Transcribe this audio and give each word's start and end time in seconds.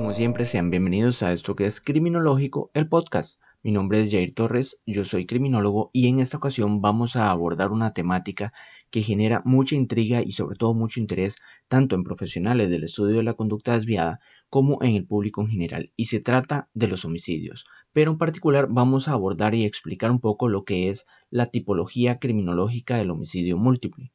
Como 0.00 0.14
siempre, 0.14 0.46
sean 0.46 0.70
bienvenidos 0.70 1.22
a 1.22 1.34
esto 1.34 1.54
que 1.54 1.66
es 1.66 1.78
Criminológico, 1.78 2.70
el 2.72 2.88
podcast. 2.88 3.38
Mi 3.62 3.70
nombre 3.70 4.00
es 4.00 4.10
Jair 4.10 4.34
Torres, 4.34 4.80
yo 4.86 5.04
soy 5.04 5.26
criminólogo 5.26 5.90
y 5.92 6.08
en 6.08 6.20
esta 6.20 6.38
ocasión 6.38 6.80
vamos 6.80 7.16
a 7.16 7.30
abordar 7.30 7.70
una 7.70 7.92
temática 7.92 8.54
que 8.90 9.02
genera 9.02 9.42
mucha 9.44 9.74
intriga 9.74 10.22
y 10.22 10.32
sobre 10.32 10.56
todo 10.56 10.72
mucho 10.72 11.00
interés 11.00 11.36
tanto 11.68 11.96
en 11.96 12.04
profesionales 12.04 12.70
del 12.70 12.84
estudio 12.84 13.18
de 13.18 13.24
la 13.24 13.34
conducta 13.34 13.74
desviada 13.74 14.20
como 14.48 14.82
en 14.82 14.94
el 14.94 15.06
público 15.06 15.42
en 15.42 15.48
general 15.48 15.92
y 15.96 16.06
se 16.06 16.18
trata 16.18 16.70
de 16.72 16.88
los 16.88 17.04
homicidios. 17.04 17.66
Pero 17.92 18.12
en 18.12 18.16
particular 18.16 18.68
vamos 18.70 19.06
a 19.06 19.12
abordar 19.12 19.54
y 19.54 19.66
explicar 19.66 20.10
un 20.10 20.20
poco 20.20 20.48
lo 20.48 20.64
que 20.64 20.88
es 20.88 21.04
la 21.28 21.44
tipología 21.44 22.18
criminológica 22.18 22.96
del 22.96 23.10
homicidio 23.10 23.58
múltiple. 23.58 24.12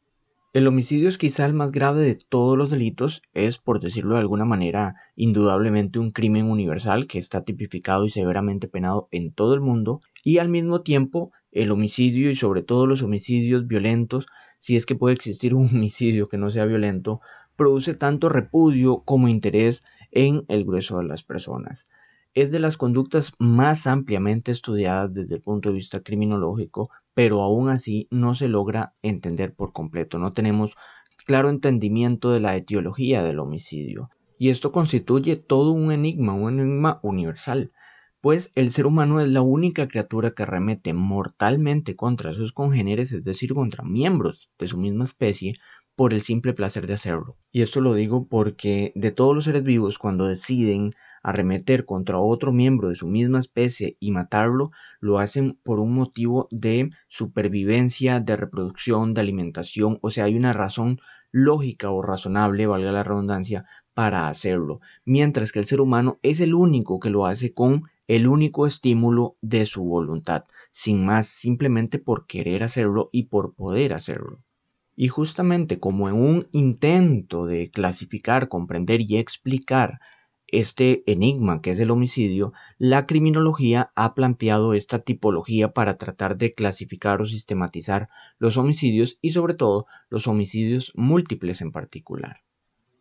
El 0.55 0.67
homicidio 0.67 1.09
es 1.09 1.17
quizá 1.17 1.45
el 1.45 1.53
más 1.53 1.73
grave 1.73 2.01
de 2.01 2.15
todos 2.15 2.57
los 2.57 2.71
delitos, 2.71 3.21
es, 3.33 3.57
por 3.57 3.81
decirlo 3.81 4.15
de 4.15 4.21
alguna 4.21 4.45
manera, 4.45 4.95
indudablemente 5.17 5.99
un 5.99 6.11
crimen 6.11 6.49
universal 6.49 7.07
que 7.07 7.19
está 7.19 7.43
tipificado 7.43 8.05
y 8.05 8.09
severamente 8.09 8.69
penado 8.69 9.09
en 9.11 9.33
todo 9.33 9.53
el 9.53 9.59
mundo, 9.59 9.99
y 10.23 10.37
al 10.37 10.47
mismo 10.47 10.79
tiempo 10.79 11.33
el 11.51 11.71
homicidio 11.71 12.31
y 12.31 12.37
sobre 12.37 12.63
todo 12.63 12.87
los 12.87 13.01
homicidios 13.01 13.67
violentos, 13.67 14.27
si 14.61 14.77
es 14.77 14.85
que 14.85 14.95
puede 14.95 15.15
existir 15.15 15.53
un 15.53 15.67
homicidio 15.75 16.29
que 16.29 16.37
no 16.37 16.49
sea 16.49 16.63
violento, 16.63 17.19
produce 17.57 17.93
tanto 17.93 18.29
repudio 18.29 19.03
como 19.03 19.27
interés 19.27 19.83
en 20.11 20.45
el 20.47 20.63
grueso 20.63 20.99
de 20.99 21.03
las 21.03 21.21
personas. 21.21 21.89
Es 22.33 22.49
de 22.49 22.59
las 22.59 22.77
conductas 22.77 23.33
más 23.39 23.87
ampliamente 23.87 24.53
estudiadas 24.53 25.13
desde 25.13 25.35
el 25.35 25.41
punto 25.41 25.67
de 25.67 25.75
vista 25.75 25.99
criminológico, 25.99 26.91
pero 27.15 27.41
aún 27.41 27.69
así 27.69 28.07
no 28.11 28.35
se 28.35 28.47
logra 28.47 28.93
entender 29.01 29.55
por 29.55 29.73
completo. 29.73 30.19
No 30.19 30.33
tenemos 30.33 30.75
claro 31.25 31.49
entendimiento 31.49 32.31
de 32.31 32.41
la 32.41 32.55
etiología 32.55 33.23
del 33.23 33.39
homicidio. 33.39 34.11
Y 34.37 34.49
esto 34.49 34.71
constituye 34.71 35.37
todo 35.37 35.71
un 35.71 35.91
enigma, 35.91 36.33
un 36.33 36.59
enigma 36.59 36.99
universal, 37.01 37.71
pues 38.21 38.51
el 38.55 38.71
ser 38.71 38.85
humano 38.85 39.21
es 39.21 39.29
la 39.29 39.41
única 39.41 39.87
criatura 39.87 40.31
que 40.31 40.45
remete 40.45 40.93
mortalmente 40.93 41.95
contra 41.95 42.33
sus 42.33 42.51
congéneres, 42.51 43.11
es 43.13 43.23
decir, 43.23 43.53
contra 43.53 43.83
miembros 43.83 44.49
de 44.59 44.67
su 44.67 44.77
misma 44.77 45.05
especie, 45.05 45.53
por 45.95 46.13
el 46.13 46.21
simple 46.21 46.53
placer 46.53 46.87
de 46.87 46.95
hacerlo. 46.95 47.37
Y 47.51 47.61
esto 47.61 47.79
lo 47.81 47.93
digo 47.93 48.27
porque 48.27 48.91
de 48.95 49.11
todos 49.11 49.33
los 49.33 49.45
seres 49.45 49.63
vivos, 49.63 49.97
cuando 49.97 50.27
deciden 50.27 50.93
arremeter 51.25 51.85
contra 51.85 52.19
otro 52.19 52.51
miembro 52.51 52.89
de 52.89 52.95
su 52.95 53.07
misma 53.07 53.39
especie 53.39 53.97
y 53.99 54.11
matarlo, 54.11 54.69
lo 54.99 55.17
hacen 55.17 55.57
por 55.63 55.79
un 55.79 55.91
motivo 55.95 56.47
de 56.51 56.91
supervivencia, 57.07 58.19
de 58.19 58.35
reproducción, 58.35 59.15
de 59.15 59.21
alimentación, 59.21 59.97
o 60.01 60.11
sea, 60.11 60.25
hay 60.25 60.37
una 60.37 60.53
razón 60.53 60.99
lógica 61.31 61.89
o 61.89 62.03
razonable, 62.03 62.67
valga 62.67 62.91
la 62.91 63.03
redundancia, 63.03 63.65
para 63.95 64.27
hacerlo, 64.27 64.81
mientras 65.03 65.51
que 65.51 65.57
el 65.57 65.65
ser 65.65 65.81
humano 65.81 66.19
es 66.21 66.39
el 66.41 66.53
único 66.53 66.99
que 66.99 67.09
lo 67.09 67.25
hace 67.25 67.53
con 67.53 67.85
el 68.07 68.27
único 68.27 68.67
estímulo 68.67 69.35
de 69.41 69.65
su 69.65 69.83
voluntad, 69.83 70.43
sin 70.71 71.07
más, 71.07 71.25
simplemente 71.25 71.97
por 71.97 72.27
querer 72.27 72.61
hacerlo 72.61 73.09
y 73.11 73.23
por 73.23 73.55
poder 73.55 73.93
hacerlo. 73.93 74.43
Y 74.95 75.07
justamente 75.07 75.79
como 75.79 76.07
en 76.07 76.15
un 76.15 76.47
intento 76.51 77.47
de 77.47 77.71
clasificar, 77.71 78.47
comprender 78.47 79.01
y 79.01 79.17
explicar 79.17 79.99
este 80.47 81.03
enigma 81.11 81.61
que 81.61 81.71
es 81.71 81.79
el 81.79 81.91
homicidio, 81.91 82.53
la 82.77 83.05
criminología 83.05 83.91
ha 83.95 84.13
planteado 84.13 84.73
esta 84.73 84.99
tipología 84.99 85.73
para 85.73 85.97
tratar 85.97 86.37
de 86.37 86.53
clasificar 86.53 87.21
o 87.21 87.25
sistematizar 87.25 88.09
los 88.37 88.57
homicidios 88.57 89.17
y 89.21 89.31
sobre 89.31 89.53
todo 89.53 89.85
los 90.09 90.27
homicidios 90.27 90.91
múltiples 90.95 91.61
en 91.61 91.71
particular. 91.71 92.41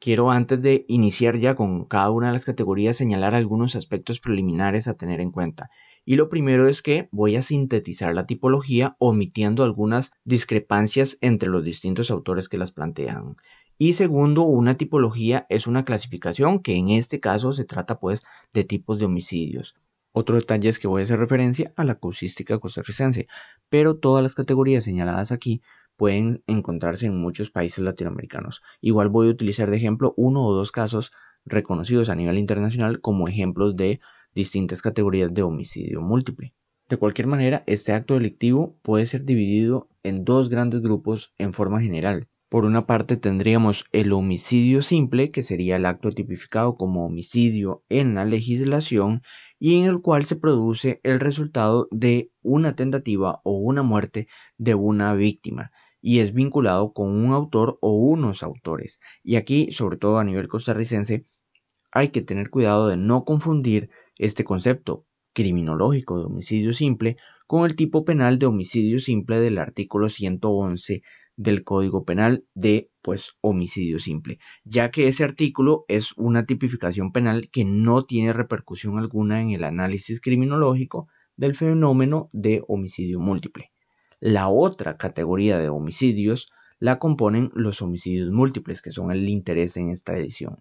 Quiero 0.04 0.30
antes 0.30 0.60
de 0.60 0.84
iniciar 0.88 1.38
ya 1.38 1.54
con 1.54 1.86
cada 1.86 2.10
una 2.10 2.26
de 2.26 2.34
las 2.34 2.44
categorías 2.44 2.96
señalar 2.96 3.34
algunos 3.34 3.74
aspectos 3.74 4.20
preliminares 4.20 4.86
a 4.86 4.98
tener 4.98 5.20
en 5.22 5.30
cuenta. 5.30 5.70
Y 6.04 6.16
lo 6.16 6.28
primero 6.28 6.68
es 6.68 6.82
que 6.82 7.08
voy 7.10 7.36
a 7.36 7.42
sintetizar 7.42 8.14
la 8.14 8.26
tipología 8.26 8.96
omitiendo 8.98 9.64
algunas 9.64 10.12
discrepancias 10.24 11.16
entre 11.22 11.48
los 11.48 11.64
distintos 11.64 12.10
autores 12.10 12.50
que 12.50 12.58
las 12.58 12.70
plantean. 12.70 13.36
Y 13.76 13.94
segundo, 13.94 14.42
una 14.42 14.74
tipología 14.74 15.46
es 15.48 15.66
una 15.66 15.84
clasificación 15.84 16.60
que 16.60 16.76
en 16.76 16.90
este 16.90 17.18
caso 17.18 17.52
se 17.52 17.64
trata 17.64 17.98
pues 17.98 18.24
de 18.52 18.62
tipos 18.62 19.00
de 19.00 19.06
homicidios. 19.06 19.74
Otro 20.12 20.36
detalle 20.36 20.68
es 20.68 20.78
que 20.78 20.86
voy 20.86 21.02
a 21.02 21.04
hacer 21.04 21.18
referencia 21.18 21.72
a 21.76 21.82
la 21.82 21.96
causística 21.96 22.60
costarricense, 22.60 23.26
pero 23.68 23.96
todas 23.96 24.22
las 24.22 24.36
categorías 24.36 24.84
señaladas 24.84 25.32
aquí 25.32 25.60
pueden 25.96 26.44
encontrarse 26.46 27.06
en 27.06 27.20
muchos 27.20 27.50
países 27.50 27.80
latinoamericanos. 27.84 28.62
Igual 28.80 29.08
voy 29.08 29.26
a 29.26 29.32
utilizar 29.32 29.68
de 29.70 29.76
ejemplo 29.76 30.14
uno 30.16 30.46
o 30.46 30.54
dos 30.54 30.70
casos 30.70 31.10
reconocidos 31.44 32.08
a 32.08 32.14
nivel 32.14 32.38
internacional 32.38 33.00
como 33.00 33.26
ejemplos 33.26 33.74
de 33.74 34.00
distintas 34.34 34.82
categorías 34.82 35.34
de 35.34 35.42
homicidio 35.42 36.00
múltiple. 36.00 36.54
De 36.88 36.96
cualquier 36.96 37.26
manera, 37.26 37.64
este 37.66 37.92
acto 37.92 38.14
delictivo 38.14 38.76
puede 38.82 39.06
ser 39.06 39.24
dividido 39.24 39.88
en 40.04 40.24
dos 40.24 40.48
grandes 40.48 40.80
grupos 40.80 41.32
en 41.38 41.52
forma 41.52 41.80
general. 41.80 42.28
Por 42.54 42.66
una 42.66 42.86
parte 42.86 43.16
tendríamos 43.16 43.84
el 43.90 44.12
homicidio 44.12 44.80
simple, 44.80 45.32
que 45.32 45.42
sería 45.42 45.74
el 45.74 45.86
acto 45.86 46.12
tipificado 46.12 46.76
como 46.76 47.04
homicidio 47.04 47.82
en 47.88 48.14
la 48.14 48.24
legislación 48.24 49.22
y 49.58 49.80
en 49.80 49.86
el 49.86 50.00
cual 50.00 50.24
se 50.24 50.36
produce 50.36 51.00
el 51.02 51.18
resultado 51.18 51.88
de 51.90 52.30
una 52.42 52.76
tentativa 52.76 53.40
o 53.42 53.56
una 53.58 53.82
muerte 53.82 54.28
de 54.56 54.76
una 54.76 55.14
víctima 55.14 55.72
y 56.00 56.20
es 56.20 56.32
vinculado 56.32 56.92
con 56.92 57.08
un 57.08 57.32
autor 57.32 57.76
o 57.80 57.90
unos 57.90 58.44
autores. 58.44 59.00
Y 59.24 59.34
aquí, 59.34 59.72
sobre 59.72 59.96
todo 59.96 60.18
a 60.18 60.24
nivel 60.24 60.46
costarricense, 60.46 61.24
hay 61.90 62.10
que 62.10 62.22
tener 62.22 62.50
cuidado 62.50 62.86
de 62.86 62.96
no 62.96 63.24
confundir 63.24 63.90
este 64.16 64.44
concepto 64.44 65.06
criminológico 65.32 66.20
de 66.20 66.26
homicidio 66.26 66.72
simple 66.72 67.16
con 67.48 67.64
el 67.64 67.74
tipo 67.74 68.04
penal 68.04 68.38
de 68.38 68.46
homicidio 68.46 69.00
simple 69.00 69.40
del 69.40 69.58
artículo 69.58 70.08
111 70.08 71.02
del 71.36 71.64
Código 71.64 72.04
Penal 72.04 72.44
de 72.54 72.90
pues 73.02 73.32
homicidio 73.40 73.98
simple, 73.98 74.38
ya 74.64 74.90
que 74.90 75.08
ese 75.08 75.24
artículo 75.24 75.84
es 75.88 76.12
una 76.16 76.46
tipificación 76.46 77.12
penal 77.12 77.50
que 77.50 77.64
no 77.64 78.04
tiene 78.04 78.32
repercusión 78.32 78.98
alguna 78.98 79.42
en 79.42 79.50
el 79.50 79.64
análisis 79.64 80.20
criminológico 80.20 81.08
del 81.36 81.54
fenómeno 81.54 82.30
de 82.32 82.62
homicidio 82.68 83.20
múltiple. 83.20 83.72
La 84.20 84.48
otra 84.48 84.96
categoría 84.96 85.58
de 85.58 85.68
homicidios 85.68 86.50
la 86.78 86.98
componen 86.98 87.50
los 87.54 87.82
homicidios 87.82 88.30
múltiples, 88.30 88.82
que 88.82 88.92
son 88.92 89.10
el 89.10 89.28
interés 89.28 89.76
en 89.76 89.90
esta 89.90 90.16
edición, 90.16 90.58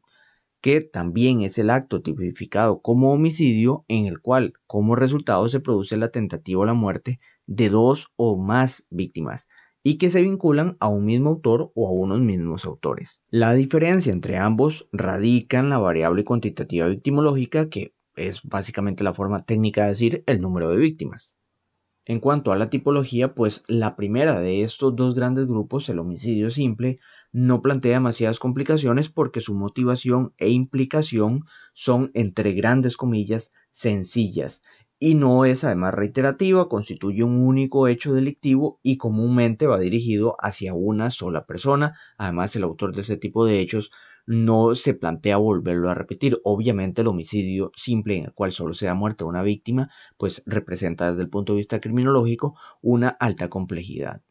que 0.62 0.82
también 0.82 1.42
es 1.42 1.58
el 1.58 1.70
acto 1.70 2.02
tipificado 2.02 2.82
como 2.82 3.14
homicidio 3.14 3.86
en 3.88 4.06
el 4.06 4.22
cual 4.22 4.54
como 4.68 4.96
resultado 4.96 5.48
se 5.50 5.60
produce 5.60 5.98
la 5.98 6.10
tentativa 6.10 6.62
o 6.62 6.66
la 6.66 6.74
muerte 6.74 7.20
de 7.46 7.70
dos 7.70 8.08
o 8.16 8.38
más 8.38 8.86
víctimas, 8.90 9.48
y 9.84 9.98
que 9.98 10.10
se 10.10 10.22
vinculan 10.22 10.78
a 10.80 10.88
un 10.88 11.06
mismo 11.06 11.30
autor 11.30 11.72
o 11.76 11.88
a 11.88 11.92
unos 11.92 12.22
mismos 12.22 12.64
autores. 12.66 13.22
La 13.30 13.54
diferencia 13.54 14.14
entre 14.14 14.38
ambos 14.38 14.88
radica 14.94 15.60
en 15.60 15.70
la 15.70 15.78
variable 15.78 16.24
cuantitativa 16.24 16.88
victimológica, 16.88 17.70
que 17.70 17.94
es 18.16 18.42
básicamente 18.44 19.04
la 19.04 19.14
forma 19.14 19.44
técnica 19.44 19.84
de 19.84 19.90
decir 19.90 20.24
el 20.26 20.40
número 20.40 20.70
de 20.70 20.78
víctimas. 20.78 21.34
En 22.06 22.20
cuanto 22.20 22.52
a 22.52 22.58
la 22.58 22.70
tipología, 22.70 23.34
pues 23.34 23.64
la 23.68 23.96
primera 23.96 24.40
de 24.40 24.64
estos 24.64 24.96
dos 24.96 25.16
grandes 25.16 25.48
grupos, 25.48 25.88
el 25.88 26.00
homicidio 26.00 26.50
simple, 26.50 27.00
no 27.32 27.62
plantea 27.62 27.94
demasiadas 27.94 28.40
complicaciones 28.40 29.10
porque 29.10 29.42
su 29.42 29.54
motivación 29.54 30.34
e 30.38 30.50
implicación 30.50 31.46
son, 31.74 32.12
entre 32.14 32.54
grandes 32.54 32.98
comillas, 32.98 33.54
sencillas 33.72 34.62
y 35.06 35.16
no 35.16 35.44
es 35.44 35.66
además 35.66 35.94
reiterativa, 35.94 36.69
constituye 36.69 37.25
un 37.25 37.41
único 37.46 37.90
hecho 37.90 38.14
delictivo 38.14 38.80
y 38.84 38.96
comúnmente 38.96 39.68
va 39.68 39.78
dirigido 39.78 40.38
hacia 40.40 40.74
una 40.74 41.09
sola 41.09 41.46
persona. 41.46 42.00
Además, 42.18 42.56
el 42.56 42.64
autor 42.64 42.96
de 42.96 43.02
este 43.02 43.18
tipo 43.18 43.46
de 43.46 43.59
hechos 43.59 43.92
no 44.25 44.75
se 44.75 44.94
plantea 44.94 45.36
volverlo 45.36 45.90
a 45.90 45.94
repetir. 45.94 46.39
Obviamente 46.45 47.01
el 47.01 47.10
homicidio 47.10 47.74
simple 47.75 48.16
en 48.16 48.24
el 48.28 48.33
cual 48.33 48.54
solo 48.54 48.74
se 48.74 48.86
da 48.86 48.94
muerte 48.94 49.25
a 49.25 49.28
una 49.28 49.44
víctima, 49.44 49.89
pues 50.18 50.42
representa 50.45 51.10
desde 51.10 51.24
el 51.24 51.30
punto 51.30 51.51
de 51.51 51.57
vista 51.57 51.81
criminológico 51.81 52.56
una 52.81 53.10
alta 53.10 53.50
complejidad. 53.50 54.22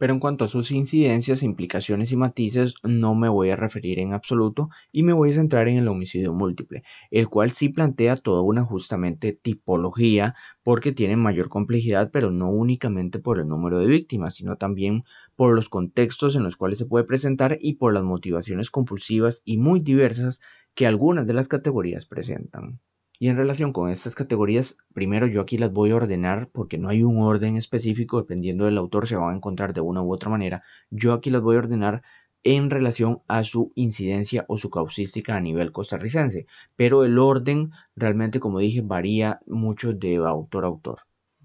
Pero 0.00 0.14
en 0.14 0.20
cuanto 0.20 0.46
a 0.46 0.48
sus 0.48 0.70
incidencias, 0.70 1.42
implicaciones 1.42 2.10
y 2.10 2.16
matices, 2.16 2.74
no 2.82 3.14
me 3.14 3.28
voy 3.28 3.50
a 3.50 3.56
referir 3.56 3.98
en 3.98 4.14
absoluto 4.14 4.70
y 4.92 5.02
me 5.02 5.12
voy 5.12 5.30
a 5.30 5.34
centrar 5.34 5.68
en 5.68 5.76
el 5.76 5.88
homicidio 5.88 6.32
múltiple, 6.32 6.84
el 7.10 7.28
cual 7.28 7.50
sí 7.50 7.68
plantea 7.68 8.16
toda 8.16 8.40
una 8.40 8.64
justamente 8.64 9.32
tipología 9.34 10.34
porque 10.62 10.92
tiene 10.92 11.16
mayor 11.16 11.50
complejidad, 11.50 12.10
pero 12.10 12.30
no 12.30 12.50
únicamente 12.50 13.18
por 13.18 13.38
el 13.38 13.48
número 13.48 13.78
de 13.78 13.88
víctimas, 13.88 14.36
sino 14.36 14.56
también 14.56 15.04
por 15.36 15.54
los 15.54 15.68
contextos 15.68 16.34
en 16.34 16.44
los 16.44 16.56
cuales 16.56 16.78
se 16.78 16.86
puede 16.86 17.04
presentar 17.04 17.58
y 17.60 17.74
por 17.74 17.92
las 17.92 18.02
motivaciones 18.02 18.70
compulsivas 18.70 19.42
y 19.44 19.58
muy 19.58 19.80
diversas 19.80 20.40
que 20.74 20.86
algunas 20.86 21.26
de 21.26 21.34
las 21.34 21.48
categorías 21.48 22.06
presentan. 22.06 22.80
Y 23.20 23.28
en 23.28 23.36
relación 23.36 23.72
con 23.72 23.90
estas 23.90 24.16
categorías, 24.16 24.76
primero 24.94 25.26
yo 25.28 25.42
aquí 25.42 25.58
las 25.58 25.72
voy 25.72 25.90
a 25.90 25.96
ordenar 25.96 26.48
porque 26.50 26.78
no 26.78 26.88
hay 26.88 27.04
un 27.04 27.22
orden 27.22 27.56
específico, 27.56 28.18
dependiendo 28.20 28.64
del 28.64 28.78
autor 28.78 29.06
se 29.06 29.14
van 29.14 29.32
a 29.32 29.36
encontrar 29.36 29.74
de 29.74 29.80
una 29.82 30.02
u 30.02 30.12
otra 30.12 30.30
manera. 30.30 30.64
Yo 30.90 31.12
aquí 31.12 31.30
las 31.30 31.42
voy 31.42 31.54
a 31.56 31.60
ordenar 31.60 32.02
en 32.44 32.70
relación 32.70 33.22
a 33.28 33.44
su 33.44 33.72
incidencia 33.76 34.46
o 34.48 34.58
su 34.58 34.70
causística 34.70 35.36
a 35.36 35.40
nivel 35.40 35.70
costarricense, 35.70 36.46
pero 36.76 37.04
el 37.04 37.18
orden 37.18 37.72
realmente, 37.94 38.40
como 38.40 38.58
dije, 38.58 38.80
varía 38.80 39.40
mucho 39.46 39.92
de 39.92 40.16
autor 40.16 40.64
a 40.64 40.68
autor. 40.68 41.00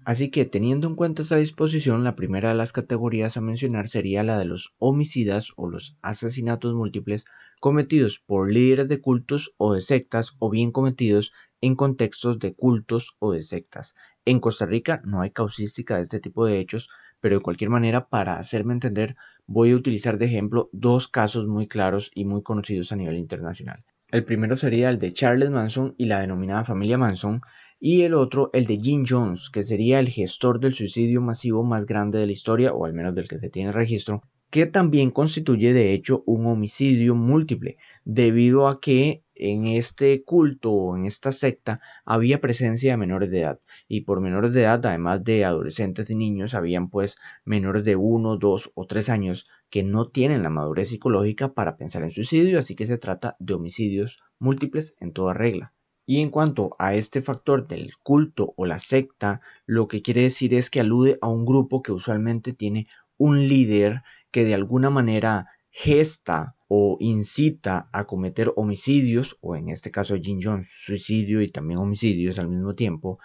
Así 0.06 0.30
que 0.30 0.44
teniendo 0.44 0.86
en 0.86 0.94
cuenta 0.94 1.22
esta 1.22 1.34
disposición, 1.34 2.04
la 2.04 2.14
primera 2.14 2.50
de 2.50 2.54
las 2.54 2.70
categorías 2.70 3.36
a 3.36 3.40
mencionar 3.40 3.88
sería 3.88 4.22
la 4.22 4.38
de 4.38 4.44
los 4.44 4.72
homicidas 4.78 5.48
o 5.56 5.68
los 5.68 5.96
asesinatos 6.00 6.74
múltiples 6.74 7.24
cometidos 7.60 8.20
por 8.24 8.48
líderes 8.48 8.86
de 8.86 9.00
cultos 9.00 9.52
o 9.56 9.74
de 9.74 9.80
sectas 9.80 10.36
o 10.38 10.48
bien 10.48 10.70
cometidos 10.70 11.32
en 11.60 11.74
contextos 11.74 12.38
de 12.38 12.54
cultos 12.54 13.16
o 13.18 13.32
de 13.32 13.42
sectas. 13.42 13.96
En 14.24 14.38
Costa 14.38 14.64
Rica 14.64 15.02
no 15.04 15.22
hay 15.22 15.32
causística 15.32 15.96
de 15.96 16.02
este 16.02 16.20
tipo 16.20 16.46
de 16.46 16.60
hechos, 16.60 16.88
pero 17.20 17.38
de 17.38 17.42
cualquier 17.42 17.70
manera, 17.70 18.08
para 18.08 18.38
hacerme 18.38 18.74
entender, 18.74 19.16
voy 19.48 19.72
a 19.72 19.76
utilizar 19.76 20.18
de 20.18 20.26
ejemplo 20.26 20.70
dos 20.72 21.08
casos 21.08 21.48
muy 21.48 21.66
claros 21.66 22.12
y 22.14 22.26
muy 22.26 22.44
conocidos 22.44 22.92
a 22.92 22.96
nivel 22.96 23.18
internacional. 23.18 23.82
El 24.12 24.24
primero 24.24 24.54
sería 24.54 24.88
el 24.88 25.00
de 25.00 25.12
Charles 25.12 25.50
Manson 25.50 25.96
y 25.98 26.06
la 26.06 26.20
denominada 26.20 26.62
familia 26.62 26.96
Manson, 26.96 27.40
y 27.88 28.02
el 28.02 28.14
otro 28.14 28.50
el 28.52 28.66
de 28.66 28.78
Jim 28.78 29.04
Jones, 29.08 29.48
que 29.48 29.62
sería 29.62 30.00
el 30.00 30.08
gestor 30.08 30.58
del 30.58 30.74
suicidio 30.74 31.20
masivo 31.20 31.62
más 31.62 31.86
grande 31.86 32.18
de 32.18 32.26
la 32.26 32.32
historia, 32.32 32.72
o 32.72 32.84
al 32.84 32.92
menos 32.92 33.14
del 33.14 33.28
que 33.28 33.38
se 33.38 33.48
tiene 33.48 33.70
registro, 33.70 34.22
que 34.50 34.66
también 34.66 35.12
constituye 35.12 35.72
de 35.72 35.92
hecho 35.92 36.24
un 36.26 36.46
homicidio 36.46 37.14
múltiple, 37.14 37.76
debido 38.04 38.66
a 38.66 38.80
que 38.80 39.22
en 39.36 39.66
este 39.66 40.24
culto 40.24 40.72
o 40.72 40.96
en 40.96 41.04
esta 41.04 41.30
secta 41.30 41.80
había 42.04 42.40
presencia 42.40 42.90
de 42.90 42.96
menores 42.96 43.30
de 43.30 43.42
edad 43.42 43.60
y 43.86 44.00
por 44.00 44.20
menores 44.20 44.52
de 44.52 44.62
edad 44.62 44.84
además 44.84 45.22
de 45.22 45.44
adolescentes 45.44 46.10
y 46.10 46.16
niños 46.16 46.54
habían 46.54 46.90
pues 46.90 47.14
menores 47.44 47.84
de 47.84 47.94
1, 47.94 48.36
2 48.36 48.72
o 48.74 48.86
3 48.86 49.08
años 49.10 49.46
que 49.70 49.84
no 49.84 50.08
tienen 50.08 50.42
la 50.42 50.50
madurez 50.50 50.88
psicológica 50.88 51.54
para 51.54 51.76
pensar 51.76 52.02
en 52.02 52.10
suicidio 52.10 52.58
así 52.58 52.74
que 52.74 52.88
se 52.88 52.98
trata 52.98 53.36
de 53.38 53.54
homicidios 53.54 54.18
múltiples 54.40 54.96
en 54.98 55.12
toda 55.12 55.34
regla. 55.34 55.75
Y 56.06 56.22
en 56.22 56.30
cuanto 56.30 56.76
a 56.78 56.94
este 56.94 57.20
factor 57.20 57.66
del 57.66 57.92
culto 58.02 58.54
o 58.56 58.64
la 58.64 58.78
secta, 58.78 59.40
lo 59.66 59.88
que 59.88 60.02
quiere 60.02 60.22
decir 60.22 60.54
es 60.54 60.70
que 60.70 60.80
alude 60.80 61.18
a 61.20 61.28
un 61.28 61.44
grupo 61.44 61.82
que 61.82 61.90
usualmente 61.90 62.52
tiene 62.52 62.86
un 63.18 63.48
líder 63.48 64.02
que 64.30 64.44
de 64.44 64.54
alguna 64.54 64.88
manera 64.88 65.48
gesta 65.70 66.54
o 66.68 66.96
incita 67.00 67.88
a 67.92 68.04
cometer 68.04 68.52
homicidios, 68.56 69.36
o 69.40 69.56
en 69.56 69.68
este 69.68 69.90
caso 69.90 70.16
Jim 70.16 70.38
Jones, 70.42 70.68
suicidio 70.84 71.42
y 71.42 71.50
también 71.50 71.80
homicidios 71.80 72.38
al 72.38 72.48
mismo 72.48 72.74
tiempo, 72.74 73.18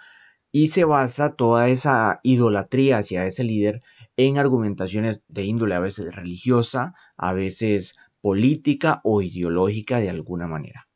y 0.50 0.68
se 0.68 0.84
basa 0.84 1.34
toda 1.36 1.68
esa 1.68 2.20
idolatría 2.22 2.98
hacia 2.98 3.26
ese 3.26 3.44
líder 3.44 3.80
en 4.16 4.38
argumentaciones 4.38 5.22
de 5.28 5.44
índole 5.44 5.74
a 5.74 5.80
veces 5.80 6.14
religiosa, 6.14 6.94
a 7.16 7.32
veces 7.32 7.96
política 8.20 9.00
o 9.04 9.22
ideológica 9.22 9.98
de 9.98 10.10
alguna 10.10 10.46
manera. 10.46 10.88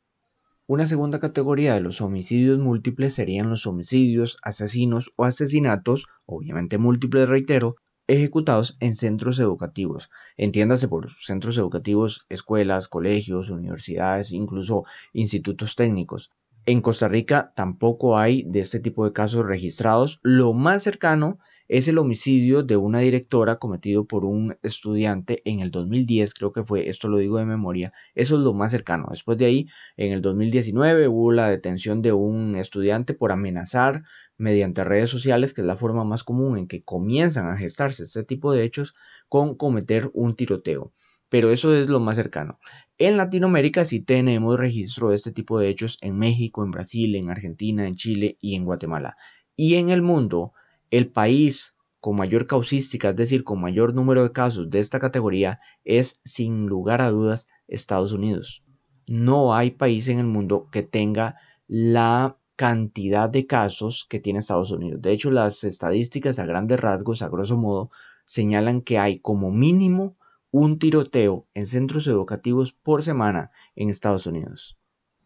Una 0.69 0.85
segunda 0.85 1.21
categoría 1.21 1.75
de 1.75 1.79
los 1.79 2.01
homicidios 2.01 2.59
múltiples 2.59 3.13
serían 3.13 3.49
los 3.49 3.65
homicidios, 3.65 4.35
asesinos 4.43 5.13
o 5.15 5.23
asesinatos, 5.23 6.07
obviamente 6.25 6.77
múltiples 6.77 7.29
reitero, 7.29 7.77
ejecutados 8.05 8.75
en 8.81 8.97
centros 8.97 9.39
educativos. 9.39 10.09
Entiéndase 10.35 10.89
por 10.89 11.09
centros 11.21 11.57
educativos, 11.57 12.25
escuelas, 12.27 12.89
colegios, 12.89 13.49
universidades, 13.49 14.33
incluso 14.33 14.83
institutos 15.13 15.77
técnicos. 15.77 16.31
En 16.65 16.81
Costa 16.81 17.07
Rica 17.07 17.53
tampoco 17.55 18.17
hay 18.17 18.43
de 18.43 18.59
este 18.59 18.81
tipo 18.81 19.05
de 19.05 19.13
casos 19.13 19.45
registrados. 19.45 20.19
Lo 20.21 20.51
más 20.51 20.83
cercano 20.83 21.39
es 21.67 21.87
el 21.87 21.97
homicidio 21.97 22.63
de 22.63 22.77
una 22.77 22.99
directora 22.99 23.57
cometido 23.57 24.05
por 24.05 24.25
un 24.25 24.57
estudiante 24.63 25.41
en 25.45 25.59
el 25.59 25.71
2010, 25.71 26.33
creo 26.33 26.53
que 26.53 26.63
fue, 26.63 26.89
esto 26.89 27.07
lo 27.07 27.17
digo 27.17 27.37
de 27.37 27.45
memoria, 27.45 27.93
eso 28.15 28.35
es 28.35 28.41
lo 28.41 28.53
más 28.53 28.71
cercano. 28.71 29.07
Después 29.11 29.37
de 29.37 29.45
ahí, 29.45 29.67
en 29.97 30.13
el 30.13 30.21
2019 30.21 31.07
hubo 31.07 31.31
la 31.31 31.49
detención 31.49 32.01
de 32.01 32.13
un 32.13 32.55
estudiante 32.55 33.13
por 33.13 33.31
amenazar 33.31 34.03
mediante 34.37 34.83
redes 34.83 35.09
sociales, 35.09 35.53
que 35.53 35.61
es 35.61 35.67
la 35.67 35.75
forma 35.75 36.03
más 36.03 36.23
común 36.23 36.57
en 36.57 36.67
que 36.67 36.83
comienzan 36.83 37.47
a 37.47 37.57
gestarse 37.57 38.03
este 38.03 38.23
tipo 38.23 38.53
de 38.53 38.63
hechos, 38.63 38.93
con 39.27 39.55
cometer 39.55 40.09
un 40.13 40.35
tiroteo. 40.35 40.93
Pero 41.29 41.51
eso 41.51 41.75
es 41.75 41.89
lo 41.89 41.99
más 41.99 42.15
cercano. 42.15 42.59
En 42.97 43.17
Latinoamérica 43.17 43.83
sí 43.83 43.99
tenemos 43.99 44.57
registro 44.57 45.09
de 45.09 45.17
este 45.17 45.31
tipo 45.31 45.59
de 45.59 45.67
hechos 45.67 45.97
en 46.01 46.17
México, 46.17 46.63
en 46.63 46.71
Brasil, 46.71 47.15
en 47.15 47.29
Argentina, 47.29 47.87
en 47.87 47.95
Chile 47.95 48.37
y 48.39 48.55
en 48.55 48.63
Guatemala. 48.63 49.17
Y 49.55 49.75
en 49.75 49.89
el 49.89 50.01
mundo, 50.01 50.53
el 50.91 51.11
país 51.11 51.75
con 51.99 52.15
mayor 52.15 52.47
causística, 52.47 53.09
es 53.09 53.15
decir, 53.15 53.43
con 53.43 53.59
mayor 53.59 53.93
número 53.93 54.23
de 54.23 54.31
casos 54.31 54.69
de 54.69 54.79
esta 54.79 54.99
categoría, 54.99 55.59
es 55.83 56.19
sin 56.23 56.67
lugar 56.67 57.01
a 57.01 57.09
dudas 57.09 57.47
Estados 57.67 58.11
Unidos. 58.11 58.63
No 59.07 59.53
hay 59.53 59.71
país 59.71 60.07
en 60.07 60.19
el 60.19 60.25
mundo 60.25 60.69
que 60.71 60.83
tenga 60.83 61.35
la 61.67 62.37
cantidad 62.55 63.29
de 63.29 63.45
casos 63.45 64.05
que 64.09 64.19
tiene 64.19 64.39
Estados 64.39 64.71
Unidos. 64.71 65.01
De 65.01 65.11
hecho, 65.11 65.31
las 65.31 65.63
estadísticas 65.63 66.39
a 66.39 66.45
grandes 66.45 66.79
rasgos, 66.79 67.21
a 67.21 67.29
grosso 67.29 67.57
modo, 67.57 67.91
señalan 68.25 68.81
que 68.81 68.99
hay 68.99 69.19
como 69.19 69.51
mínimo 69.51 70.17
un 70.51 70.79
tiroteo 70.79 71.47
en 71.53 71.67
centros 71.67 72.07
educativos 72.07 72.73
por 72.73 73.03
semana 73.03 73.51
en 73.75 73.89
Estados 73.89 74.25
Unidos. 74.27 74.76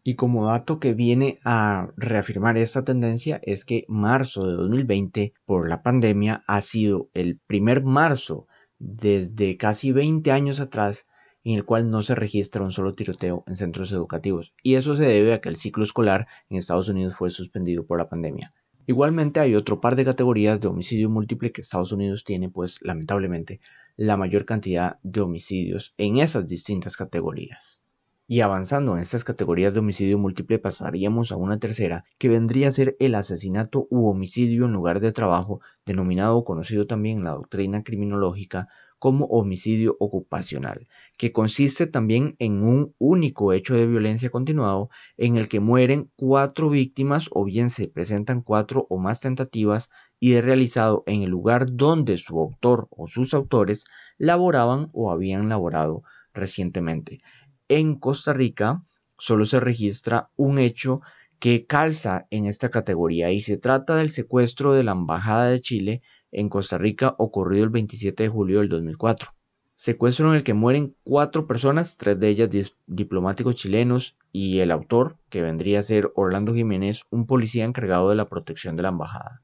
Y 0.04 0.16
como 0.16 0.46
dato 0.46 0.80
que 0.80 0.94
viene 0.94 1.38
a 1.44 1.92
reafirmar 1.96 2.58
esta 2.58 2.84
tendencia 2.84 3.40
es 3.44 3.64
que 3.64 3.84
marzo 3.88 4.46
de 4.46 4.54
2020 4.54 5.32
por 5.44 5.68
la 5.68 5.82
pandemia 5.82 6.42
ha 6.48 6.60
sido 6.60 7.08
el 7.14 7.38
primer 7.46 7.84
marzo 7.84 8.48
desde 8.80 9.56
casi 9.56 9.92
20 9.92 10.32
años 10.32 10.58
atrás 10.58 11.06
en 11.44 11.54
el 11.54 11.64
cual 11.64 11.88
no 11.88 12.02
se 12.02 12.16
registra 12.16 12.64
un 12.64 12.72
solo 12.72 12.94
tiroteo 12.94 13.44
en 13.46 13.56
centros 13.56 13.92
educativos. 13.92 14.52
Y 14.62 14.74
eso 14.74 14.96
se 14.96 15.04
debe 15.04 15.34
a 15.34 15.40
que 15.40 15.48
el 15.48 15.56
ciclo 15.56 15.84
escolar 15.84 16.26
en 16.48 16.56
Estados 16.56 16.88
Unidos 16.88 17.14
fue 17.16 17.30
suspendido 17.30 17.86
por 17.86 17.98
la 17.98 18.08
pandemia. 18.08 18.52
Igualmente 18.86 19.38
hay 19.38 19.54
otro 19.54 19.80
par 19.80 19.94
de 19.94 20.04
categorías 20.04 20.60
de 20.60 20.66
homicidio 20.66 21.08
múltiple 21.10 21.52
que 21.52 21.60
Estados 21.60 21.92
Unidos 21.92 22.24
tiene, 22.24 22.48
pues 22.50 22.80
lamentablemente, 22.82 23.60
la 23.96 24.16
mayor 24.16 24.44
cantidad 24.44 24.98
de 25.04 25.20
homicidios 25.20 25.94
en 25.96 26.16
esas 26.18 26.48
distintas 26.48 26.96
categorías. 26.96 27.84
Y 28.32 28.40
avanzando 28.40 28.96
en 28.96 29.02
estas 29.02 29.24
categorías 29.24 29.74
de 29.74 29.80
homicidio 29.80 30.16
múltiple 30.16 30.58
pasaríamos 30.58 31.32
a 31.32 31.36
una 31.36 31.58
tercera 31.58 32.06
que 32.16 32.30
vendría 32.30 32.68
a 32.68 32.70
ser 32.70 32.96
el 32.98 33.14
asesinato 33.14 33.86
u 33.90 34.08
homicidio 34.08 34.64
en 34.64 34.72
lugar 34.72 35.00
de 35.00 35.12
trabajo, 35.12 35.60
denominado 35.84 36.38
o 36.38 36.44
conocido 36.46 36.86
también 36.86 37.18
en 37.18 37.24
la 37.24 37.32
doctrina 37.32 37.82
criminológica 37.82 38.68
como 38.98 39.26
homicidio 39.26 39.98
ocupacional, 40.00 40.88
que 41.18 41.30
consiste 41.30 41.86
también 41.86 42.34
en 42.38 42.62
un 42.62 42.94
único 42.96 43.52
hecho 43.52 43.74
de 43.74 43.86
violencia 43.86 44.30
continuado 44.30 44.88
en 45.18 45.36
el 45.36 45.46
que 45.46 45.60
mueren 45.60 46.10
cuatro 46.16 46.70
víctimas 46.70 47.28
o 47.32 47.44
bien 47.44 47.68
se 47.68 47.88
presentan 47.88 48.40
cuatro 48.40 48.86
o 48.88 48.96
más 48.96 49.20
tentativas 49.20 49.90
y 50.18 50.36
es 50.36 50.42
realizado 50.42 51.02
en 51.04 51.22
el 51.22 51.28
lugar 51.28 51.66
donde 51.70 52.16
su 52.16 52.40
autor 52.40 52.88
o 52.88 53.08
sus 53.08 53.34
autores 53.34 53.84
laboraban 54.16 54.88
o 54.94 55.12
habían 55.12 55.50
laborado 55.50 56.02
recientemente 56.32 57.20
en 57.78 57.94
Costa 57.96 58.32
Rica 58.32 58.84
solo 59.18 59.46
se 59.46 59.60
registra 59.60 60.30
un 60.36 60.58
hecho 60.58 61.00
que 61.38 61.66
calza 61.66 62.26
en 62.30 62.46
esta 62.46 62.70
categoría 62.70 63.30
y 63.32 63.40
se 63.40 63.56
trata 63.56 63.96
del 63.96 64.10
secuestro 64.10 64.74
de 64.74 64.84
la 64.84 64.92
Embajada 64.92 65.46
de 65.46 65.60
Chile 65.60 66.02
en 66.30 66.48
Costa 66.48 66.78
Rica 66.78 67.14
ocurrido 67.18 67.64
el 67.64 67.70
27 67.70 68.24
de 68.24 68.28
julio 68.28 68.60
del 68.60 68.68
2004. 68.68 69.30
Secuestro 69.76 70.28
en 70.28 70.36
el 70.36 70.44
que 70.44 70.54
mueren 70.54 70.94
cuatro 71.02 71.46
personas, 71.46 71.96
tres 71.96 72.20
de 72.20 72.28
ellas 72.28 72.50
diplomáticos 72.86 73.56
chilenos 73.56 74.16
y 74.30 74.60
el 74.60 74.70
autor, 74.70 75.16
que 75.30 75.42
vendría 75.42 75.80
a 75.80 75.82
ser 75.82 76.12
Orlando 76.14 76.54
Jiménez, 76.54 77.04
un 77.10 77.26
policía 77.26 77.64
encargado 77.64 78.10
de 78.10 78.16
la 78.16 78.28
protección 78.28 78.76
de 78.76 78.82
la 78.82 78.90
embajada. 78.90 79.42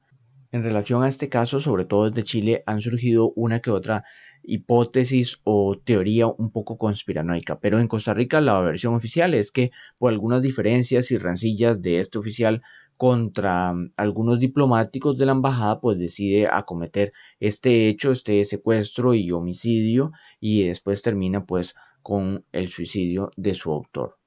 En 0.51 0.63
relación 0.63 1.03
a 1.03 1.07
este 1.07 1.29
caso, 1.29 1.61
sobre 1.61 1.85
todo 1.85 2.09
desde 2.09 2.23
Chile, 2.23 2.63
han 2.65 2.81
surgido 2.81 3.31
una 3.35 3.59
que 3.59 3.69
otra 3.69 4.03
hipótesis 4.41 5.39
o 5.43 5.77
teoría 5.77 6.25
un 6.25 6.51
poco 6.51 6.79
conspiranoica, 6.79 7.59
pero 7.59 7.79
en 7.79 7.87
Costa 7.87 8.15
Rica 8.15 8.41
la 8.41 8.59
versión 8.61 8.95
oficial 8.95 9.35
es 9.35 9.51
que 9.51 9.69
por 9.99 10.11
algunas 10.11 10.41
diferencias 10.41 11.11
y 11.11 11.19
rencillas 11.19 11.83
de 11.83 11.99
este 11.99 12.17
oficial 12.17 12.63
contra 12.97 13.73
mm, 13.73 13.93
algunos 13.95 14.39
diplomáticos 14.39 15.19
de 15.19 15.27
la 15.27 15.33
embajada, 15.33 15.79
pues 15.81 15.99
decide 15.99 16.47
acometer 16.47 17.13
este 17.39 17.87
hecho, 17.87 18.11
este 18.11 18.43
secuestro 18.43 19.13
y 19.13 19.31
homicidio 19.31 20.13
y 20.39 20.63
después 20.67 21.03
termina 21.03 21.45
pues 21.45 21.75
con 22.01 22.43
el 22.53 22.69
suicidio 22.69 23.31
de 23.37 23.53
su 23.53 23.71
autor. 23.71 24.17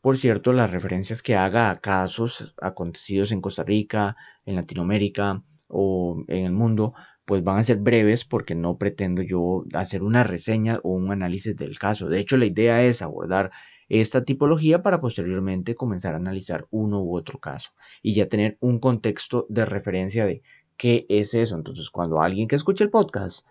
Por 0.00 0.18
cierto, 0.18 0.52
las 0.52 0.72
referencias 0.72 1.22
que 1.22 1.36
haga 1.36 1.70
a 1.70 1.80
casos 1.80 2.52
acontecidos 2.60 3.30
en 3.30 3.40
Costa 3.40 3.62
Rica, 3.62 4.16
en 4.44 4.56
Latinoamérica 4.56 5.44
o 5.68 6.24
en 6.28 6.44
el 6.44 6.52
mundo, 6.52 6.94
pues 7.24 7.44
van 7.44 7.58
a 7.58 7.64
ser 7.64 7.78
breves 7.78 8.24
porque 8.24 8.54
no 8.54 8.78
pretendo 8.78 9.22
yo 9.22 9.64
hacer 9.74 10.02
una 10.02 10.24
reseña 10.24 10.80
o 10.82 10.90
un 10.90 11.12
análisis 11.12 11.56
del 11.56 11.78
caso. 11.78 12.08
De 12.08 12.18
hecho, 12.18 12.36
la 12.36 12.46
idea 12.46 12.82
es 12.82 13.02
abordar 13.02 13.50
esta 13.88 14.24
tipología 14.24 14.82
para 14.82 15.00
posteriormente 15.00 15.74
comenzar 15.74 16.14
a 16.14 16.16
analizar 16.16 16.66
uno 16.70 17.02
u 17.02 17.16
otro 17.16 17.38
caso 17.38 17.72
y 18.02 18.14
ya 18.14 18.28
tener 18.28 18.56
un 18.60 18.78
contexto 18.78 19.46
de 19.48 19.64
referencia 19.66 20.26
de 20.26 20.42
qué 20.76 21.06
es 21.08 21.34
eso. 21.34 21.56
Entonces, 21.56 21.90
cuando 21.90 22.20
alguien 22.20 22.48
que 22.48 22.56
escuche 22.56 22.84
el 22.84 22.90
podcast 22.90 23.46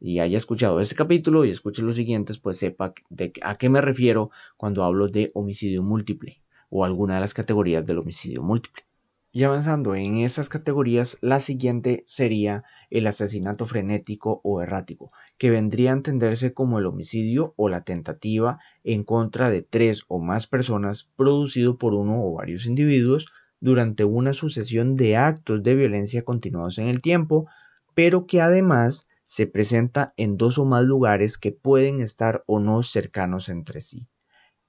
y 0.00 0.18
haya 0.20 0.38
escuchado 0.38 0.80
este 0.80 0.94
capítulo 0.94 1.44
y 1.44 1.50
escuche 1.50 1.82
los 1.82 1.96
siguientes, 1.96 2.38
pues 2.38 2.58
sepa 2.58 2.94
de 3.10 3.32
a 3.42 3.56
qué 3.56 3.68
me 3.70 3.80
refiero 3.80 4.30
cuando 4.56 4.84
hablo 4.84 5.08
de 5.08 5.30
homicidio 5.34 5.82
múltiple 5.82 6.42
o 6.70 6.84
alguna 6.84 7.14
de 7.14 7.20
las 7.20 7.34
categorías 7.34 7.84
del 7.86 7.98
homicidio 7.98 8.42
múltiple. 8.42 8.85
Y 9.36 9.44
avanzando 9.44 9.94
en 9.94 10.16
esas 10.20 10.48
categorías, 10.48 11.18
la 11.20 11.40
siguiente 11.40 12.04
sería 12.06 12.64
el 12.88 13.06
asesinato 13.06 13.66
frenético 13.66 14.40
o 14.42 14.62
errático, 14.62 15.12
que 15.36 15.50
vendría 15.50 15.90
a 15.90 15.92
entenderse 15.92 16.54
como 16.54 16.78
el 16.78 16.86
homicidio 16.86 17.52
o 17.58 17.68
la 17.68 17.82
tentativa 17.82 18.58
en 18.82 19.04
contra 19.04 19.50
de 19.50 19.60
tres 19.60 20.04
o 20.08 20.20
más 20.20 20.46
personas 20.46 21.10
producido 21.16 21.76
por 21.76 21.92
uno 21.92 22.24
o 22.24 22.32
varios 22.32 22.64
individuos 22.64 23.26
durante 23.60 24.04
una 24.04 24.32
sucesión 24.32 24.96
de 24.96 25.18
actos 25.18 25.62
de 25.62 25.74
violencia 25.74 26.24
continuados 26.24 26.78
en 26.78 26.88
el 26.88 27.02
tiempo, 27.02 27.46
pero 27.92 28.26
que 28.26 28.40
además 28.40 29.06
se 29.26 29.46
presenta 29.46 30.14
en 30.16 30.38
dos 30.38 30.56
o 30.56 30.64
más 30.64 30.84
lugares 30.84 31.36
que 31.36 31.52
pueden 31.52 32.00
estar 32.00 32.42
o 32.46 32.58
no 32.58 32.82
cercanos 32.82 33.50
entre 33.50 33.82
sí. 33.82 34.06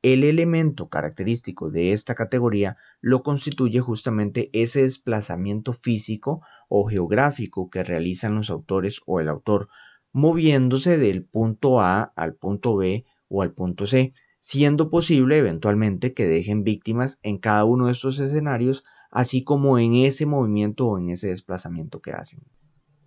El 0.04 0.24
elemento 0.24 0.90
característico 0.90 1.72
de 1.72 1.92
esta 1.92 2.14
categoría 2.14 2.78
lo 3.02 3.24
constituye 3.24 3.80
justamente 3.80 4.52
ese 4.54 4.84
desplazamiento 4.84 5.74
físico 5.74 6.42
o 6.70 6.88
geográfico 6.88 7.70
que 7.72 7.84
realizan 7.84 8.36
los 8.36 8.52
autores 8.52 9.02
o 9.08 9.20
el 9.20 9.28
autor, 9.28 9.70
moviéndose 10.12 11.00
del 11.00 11.26
punto 11.26 11.82
A 11.82 12.14
al 12.16 12.36
punto 12.36 12.76
B 12.76 13.06
o 13.28 13.42
al 13.42 13.54
punto 13.54 13.88
C, 13.88 14.14
siendo 14.40 14.92
posible 14.92 15.40
eventualmente 15.40 16.14
que 16.14 16.28
dejen 16.28 16.64
víctimas 16.64 17.20
en 17.24 17.40
cada 17.40 17.66
uno 17.66 17.88
de 17.88 17.94
estos 17.94 18.20
escenarios, 18.20 18.84
así 19.10 19.44
como 19.44 19.80
en 19.80 19.96
ese 19.96 20.26
movimiento 20.26 20.88
o 20.88 21.00
en 21.00 21.10
ese 21.10 21.30
desplazamiento 21.30 22.02
que 22.02 22.12
hacen. 22.12 22.42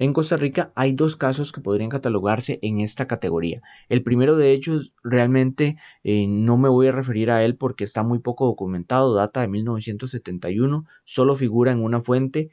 En 0.01 0.15
Costa 0.15 0.39
Rica 0.39 0.73
hay 0.77 0.95
dos 0.95 1.15
casos 1.15 1.53
que 1.53 1.61
podrían 1.61 1.91
catalogarse 1.91 2.59
en 2.63 2.79
esta 2.81 3.07
categoría. 3.07 3.61
El 3.91 4.03
primero 4.03 4.35
de 4.35 4.53
ellos 4.53 4.95
realmente 5.05 5.77
eh, 6.05 6.27
no 6.27 6.57
me 6.57 6.71
voy 6.71 6.87
a 6.87 6.93
referir 6.93 7.31
a 7.31 7.45
él 7.45 7.55
porque 7.55 7.85
está 7.85 8.03
muy 8.03 8.19
poco 8.19 8.47
documentado, 8.47 9.15
data 9.15 9.43
de 9.43 9.49
1971, 9.49 10.87
solo 11.05 11.37
figura 11.37 11.73
en 11.73 11.85
una 11.85 12.01
fuente 12.01 12.49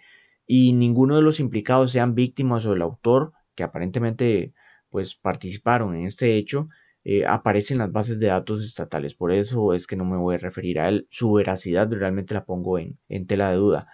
y 0.46 0.74
ninguno 0.74 1.16
de 1.16 1.22
los 1.22 1.40
implicados 1.40 1.92
sean 1.92 2.16
víctimas 2.16 2.66
o 2.66 2.74
el 2.74 2.82
autor 2.82 3.32
que 3.56 3.64
aparentemente 3.64 4.54
pues 4.90 5.16
participaron 5.16 5.96
en 5.96 6.06
este 6.06 6.36
hecho 6.36 6.68
eh, 7.06 7.26
aparece 7.26 7.74
en 7.74 7.80
las 7.80 7.94
bases 7.94 8.20
de 8.20 8.28
datos 8.28 8.62
estatales. 8.62 9.16
Por 9.16 9.32
eso 9.32 9.74
es 9.74 9.88
que 9.88 9.96
no 9.96 10.04
me 10.04 10.18
voy 10.18 10.36
a 10.36 10.40
referir 10.40 10.82
a 10.82 10.90
él. 10.90 11.08
Su 11.10 11.32
veracidad 11.32 11.90
realmente 11.94 12.34
la 12.34 12.44
pongo 12.44 12.78
en, 12.78 13.00
en 13.08 13.26
tela 13.26 13.52
de 13.52 13.56
duda 13.56 13.88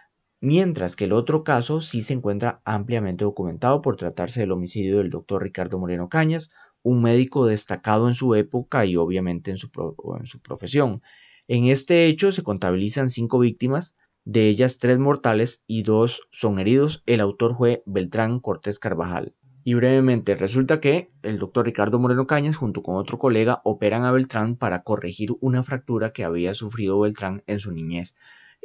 mientras 0.44 0.98
que 0.98 1.06
el 1.06 1.14
otro 1.14 1.46
caso 1.46 1.80
sí 1.80 2.04
se 2.04 2.12
encuentra 2.12 2.60
ampliamente 2.66 3.24
documentado 3.24 3.82
por 3.82 3.96
tratarse 3.96 4.42
del 4.42 4.52
homicidio 4.52 4.98
del 4.98 5.10
doctor 5.10 5.42
Ricardo 5.42 5.80
Moreno 5.80 6.10
Cañas, 6.10 6.50
un 6.82 7.02
médico 7.02 7.46
destacado 7.46 8.10
en 8.10 8.14
su 8.14 8.36
época 8.36 8.86
y 8.86 8.98
obviamente 8.98 9.52
en 9.52 9.58
su, 9.58 9.72
profesión. 9.72 11.02
En 11.48 11.68
este 11.68 12.08
hecho 12.08 12.34
se 12.34 12.44
contabilizan 12.44 13.10
cinco 13.10 13.40
víctimas, 13.40 13.96
de 14.26 14.50
ellas 14.50 14.80
tres 14.80 15.00
mortales 15.00 15.64
y 15.66 15.84
dos 15.84 16.24
son 16.30 16.60
heridos. 16.60 17.04
El 17.06 17.22
autor 17.22 17.56
fue 17.56 17.82
Beltrán 17.86 18.42
Cortés 18.42 18.80
Carvajal. 18.80 19.34
Y 19.64 19.76
brevemente, 19.76 20.36
resulta 20.36 20.82
que 20.82 21.10
el 21.22 21.40
doctor 21.40 21.66
Ricardo 21.66 22.00
Moreno 22.00 22.28
Cañas 22.28 22.58
junto 22.58 22.84
con 22.84 22.98
otro 22.98 23.18
colega 23.18 23.62
operan 23.64 24.04
a 24.04 24.12
Beltrán 24.12 24.58
para 24.58 24.84
corregir 24.84 25.30
una 25.40 25.64
fractura 25.64 26.12
que 26.12 26.26
había 26.26 26.54
sufrido 26.54 27.00
Beltrán 27.00 27.44
en 27.48 27.62
su 27.62 27.72
niñez. 27.72 28.14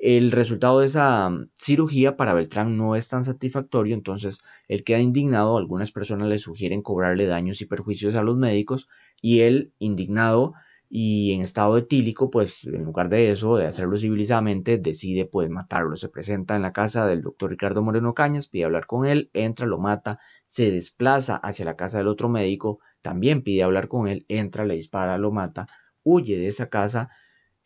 El 0.01 0.33
resultado 0.33 0.81
de 0.81 0.87
esa 0.87 1.29
mm, 1.29 1.51
cirugía 1.55 2.17
para 2.17 2.35
Beltrán 2.35 2.77
no 2.77 2.97
es 2.97 3.09
tan 3.09 3.25
satisfactorio, 3.25 3.95
entonces 3.95 4.39
él 4.69 4.83
queda 4.85 5.01
indignado, 5.01 5.57
algunas 5.59 5.93
personas 5.93 6.29
le 6.29 6.39
sugieren 6.39 6.83
cobrarle 6.83 7.27
daños 7.27 7.61
y 7.61 7.67
perjuicios 7.67 8.15
a 8.15 8.23
los 8.23 8.37
médicos 8.37 8.89
y 9.21 9.41
él, 9.41 9.73
indignado 9.79 10.55
y 10.89 11.33
en 11.33 11.43
estado 11.43 11.77
etílico, 11.77 12.31
pues 12.31 12.65
en 12.65 12.85
lugar 12.85 13.09
de 13.09 13.31
eso, 13.31 13.57
de 13.57 13.67
hacerlo 13.67 13.97
civilizadamente, 13.99 14.79
decide 14.79 15.27
pues 15.27 15.51
matarlo. 15.51 15.97
Se 15.97 16.09
presenta 16.09 16.57
en 16.57 16.63
la 16.63 16.73
casa 16.73 17.07
del 17.07 17.21
doctor 17.23 17.51
Ricardo 17.51 17.83
Moreno 17.83 18.15
Cañas, 18.15 18.49
pide 18.49 18.65
hablar 18.65 18.87
con 18.87 19.05
él, 19.07 19.31
entra, 19.35 19.67
lo 19.67 19.79
mata, 19.79 20.19
se 20.49 20.71
desplaza 20.71 21.37
hacia 21.37 21.65
la 21.67 21.77
casa 21.77 21.99
del 21.99 22.09
otro 22.09 22.29
médico, 22.29 22.81
también 23.03 23.43
pide 23.43 23.65
hablar 23.65 23.89
con 23.89 24.09
él, 24.09 24.25
entra, 24.29 24.65
le 24.65 24.75
dispara, 24.75 25.19
lo 25.19 25.31
mata, 25.33 25.67
huye 26.05 26.39
de 26.39 26.49
esa 26.49 26.69
casa 26.71 27.11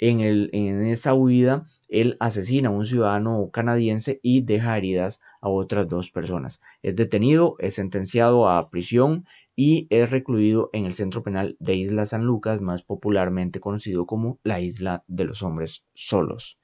en, 0.02 0.20
el, 0.20 0.50
en 0.52 0.84
esa 0.86 1.14
huida, 1.14 1.64
él 1.88 2.16
asesina 2.18 2.70
a 2.70 2.72
un 2.72 2.86
ciudadano 2.86 3.50
canadiense 3.52 4.18
y 4.20 4.40
deja 4.40 4.76
heridas 4.76 5.20
a 5.40 5.48
otras 5.48 5.88
dos 5.88 6.10
personas. 6.10 6.60
Es 6.82 6.96
detenido, 6.96 7.54
es 7.60 7.74
sentenciado 7.74 8.48
a 8.48 8.68
prisión 8.68 9.26
y 9.54 9.86
es 9.90 10.10
recluido 10.10 10.70
en 10.72 10.86
el 10.86 10.94
centro 10.94 11.22
penal 11.22 11.56
de 11.60 11.76
Isla 11.76 12.04
San 12.04 12.24
Lucas, 12.24 12.60
más 12.60 12.82
popularmente 12.82 13.60
conocido 13.60 14.04
como 14.04 14.40
la 14.42 14.58
Isla 14.58 15.04
de 15.06 15.24
los 15.24 15.44
Hombres 15.44 15.84
Solos. 15.94 16.58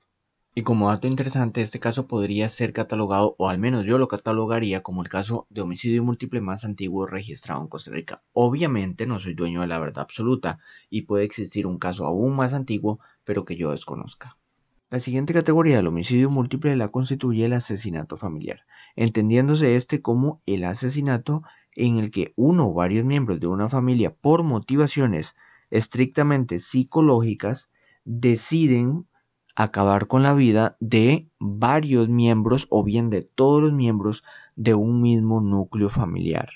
Y 0.59 0.65
como 0.65 0.89
dato 0.89 1.07
interesante, 1.07 1.63
este 1.63 1.79
caso 1.79 2.09
podría 2.09 2.49
ser 2.49 2.73
catalogado, 2.73 3.37
o 3.39 3.49
al 3.49 3.61
menos 3.61 3.87
yo 3.87 3.97
lo 3.97 4.09
catalogaría 4.09 4.83
como 4.83 5.03
el 5.03 5.09
caso 5.09 5.47
de 5.51 5.61
homicidio 5.61 6.03
múltiple 6.03 6.41
más 6.41 6.65
antiguo 6.65 7.07
registrado 7.07 7.63
en 7.63 7.69
Costa 7.69 7.93
Rica. 7.93 8.25
Obviamente 8.33 9.07
no 9.07 9.21
soy 9.21 9.35
dueño 9.35 9.61
de 9.61 9.69
la 9.69 9.79
verdad 9.79 10.03
absoluta 10.03 10.59
y 10.91 11.03
puede 11.03 11.23
existir 11.23 11.65
un 11.69 11.79
caso 11.79 12.07
aún 12.07 12.35
más 12.35 12.55
antiguo, 12.55 12.99
pero 13.29 13.45
que 13.45 13.57
yo 13.57 13.73
desconozca. 13.73 14.39
La 14.89 15.01
siguiente 15.01 15.35
categoría 15.35 15.77
del 15.77 15.89
homicidio 15.89 16.31
múltiple 16.31 16.75
la 16.77 16.89
constituye 16.89 17.45
el 17.45 17.53
asesinato 17.53 18.17
familiar, 18.17 18.63
entendiéndose 18.97 19.77
este 19.77 20.01
como 20.01 20.41
el 20.47 20.65
asesinato 20.65 21.43
en 21.77 21.99
el 21.99 22.11
que 22.11 22.33
uno 22.37 22.71
o 22.71 22.73
varios 22.73 23.05
miembros 23.05 23.39
de 23.39 23.47
una 23.47 23.69
familia 23.69 24.15
por 24.15 24.45
motivaciones 24.45 25.37
estrictamente 25.69 26.59
psicológicas 26.59 27.69
deciden 28.07 29.07
acabar 29.55 30.07
con 30.07 30.23
la 30.23 30.33
vida 30.33 30.79
de 30.81 31.29
varios 31.39 32.09
miembros 32.09 32.67
o 32.71 32.83
bien 32.83 33.11
de 33.11 33.21
todos 33.21 33.61
los 33.61 33.75
miembros 33.75 34.25
de 34.57 34.73
un 34.73 35.03
mismo 35.03 35.43
núcleo 35.43 35.91
familiar. 35.91 36.49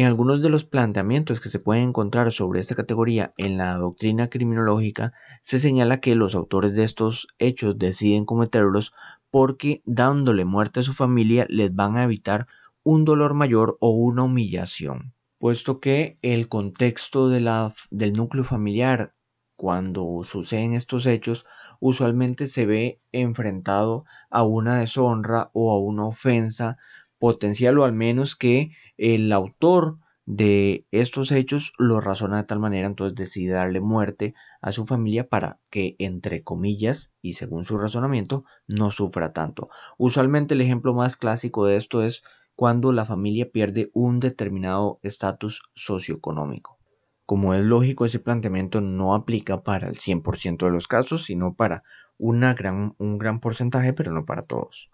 En 0.00 0.06
algunos 0.06 0.40
de 0.40 0.48
los 0.48 0.64
planteamientos 0.64 1.40
que 1.40 1.50
se 1.50 1.58
pueden 1.58 1.90
encontrar 1.90 2.32
sobre 2.32 2.60
esta 2.60 2.74
categoría 2.74 3.34
en 3.36 3.58
la 3.58 3.74
doctrina 3.74 4.30
criminológica 4.30 5.12
se 5.42 5.60
señala 5.60 6.00
que 6.00 6.14
los 6.14 6.34
autores 6.34 6.74
de 6.74 6.84
estos 6.84 7.28
hechos 7.38 7.78
deciden 7.78 8.24
cometerlos 8.24 8.94
porque 9.30 9.82
dándole 9.84 10.46
muerte 10.46 10.80
a 10.80 10.84
su 10.84 10.94
familia 10.94 11.44
les 11.50 11.74
van 11.74 11.98
a 11.98 12.04
evitar 12.04 12.46
un 12.82 13.04
dolor 13.04 13.34
mayor 13.34 13.76
o 13.78 13.90
una 13.90 14.22
humillación, 14.22 15.12
puesto 15.38 15.80
que 15.80 16.18
el 16.22 16.48
contexto 16.48 17.28
del 17.28 18.12
núcleo 18.14 18.42
familiar 18.42 19.12
cuando 19.54 20.22
suceden 20.24 20.72
estos 20.72 21.04
hechos 21.04 21.44
usualmente 21.78 22.46
se 22.46 22.64
ve 22.64 23.02
enfrentado 23.12 24.06
a 24.30 24.44
una 24.44 24.78
deshonra 24.78 25.50
o 25.52 25.70
a 25.72 25.78
una 25.78 26.06
ofensa 26.06 26.78
potencial 27.20 27.78
o 27.78 27.84
al 27.84 27.92
menos 27.92 28.34
que 28.34 28.72
el 28.96 29.30
autor 29.30 29.98
de 30.26 30.86
estos 30.90 31.32
hechos 31.32 31.72
lo 31.78 32.00
razona 32.00 32.38
de 32.38 32.44
tal 32.44 32.60
manera, 32.60 32.86
entonces 32.86 33.16
decide 33.16 33.52
darle 33.52 33.80
muerte 33.80 34.34
a 34.60 34.72
su 34.72 34.86
familia 34.86 35.28
para 35.28 35.58
que, 35.70 35.96
entre 35.98 36.42
comillas, 36.42 37.10
y 37.20 37.34
según 37.34 37.64
su 37.64 37.78
razonamiento, 37.78 38.44
no 38.66 38.90
sufra 38.90 39.32
tanto. 39.32 39.68
Usualmente 39.98 40.54
el 40.54 40.60
ejemplo 40.60 40.94
más 40.94 41.16
clásico 41.16 41.66
de 41.66 41.76
esto 41.76 42.02
es 42.02 42.22
cuando 42.56 42.92
la 42.92 43.04
familia 43.04 43.50
pierde 43.50 43.90
un 43.92 44.20
determinado 44.20 44.98
estatus 45.02 45.62
socioeconómico. 45.74 46.78
Como 47.26 47.54
es 47.54 47.64
lógico, 47.64 48.04
ese 48.04 48.18
planteamiento 48.18 48.80
no 48.80 49.14
aplica 49.14 49.62
para 49.62 49.88
el 49.88 49.96
100% 49.96 50.66
de 50.66 50.72
los 50.72 50.86
casos, 50.86 51.24
sino 51.24 51.54
para 51.54 51.82
gran, 52.18 52.94
un 52.98 53.18
gran 53.18 53.40
porcentaje, 53.40 53.92
pero 53.92 54.12
no 54.12 54.24
para 54.26 54.42
todos. 54.42 54.90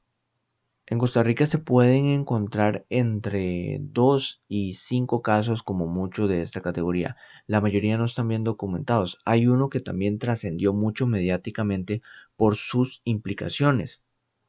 En 0.89 0.99
Costa 0.99 1.25
Rica 1.25 1.49
se 1.49 1.59
pueden 1.59 2.07
encontrar 2.07 2.87
entre 2.91 3.79
2 3.81 4.43
y 4.47 4.75
5 4.75 5.21
casos 5.21 5.65
como 5.65 5.87
mucho 5.89 6.29
de 6.29 6.43
esta 6.43 6.61
categoría. 6.61 7.17
La 7.49 7.61
mayoría 7.61 7.99
no 7.99 8.05
están 8.05 8.29
bien 8.29 8.45
documentados. 8.45 9.19
Hay 9.25 9.49
uno 9.49 9.69
que 9.69 9.81
también 9.81 10.21
trascendió 10.21 10.73
mucho 10.73 11.09
mediáticamente 11.09 12.03
por 12.37 12.55
sus 12.55 13.01
implicaciones. 13.03 14.05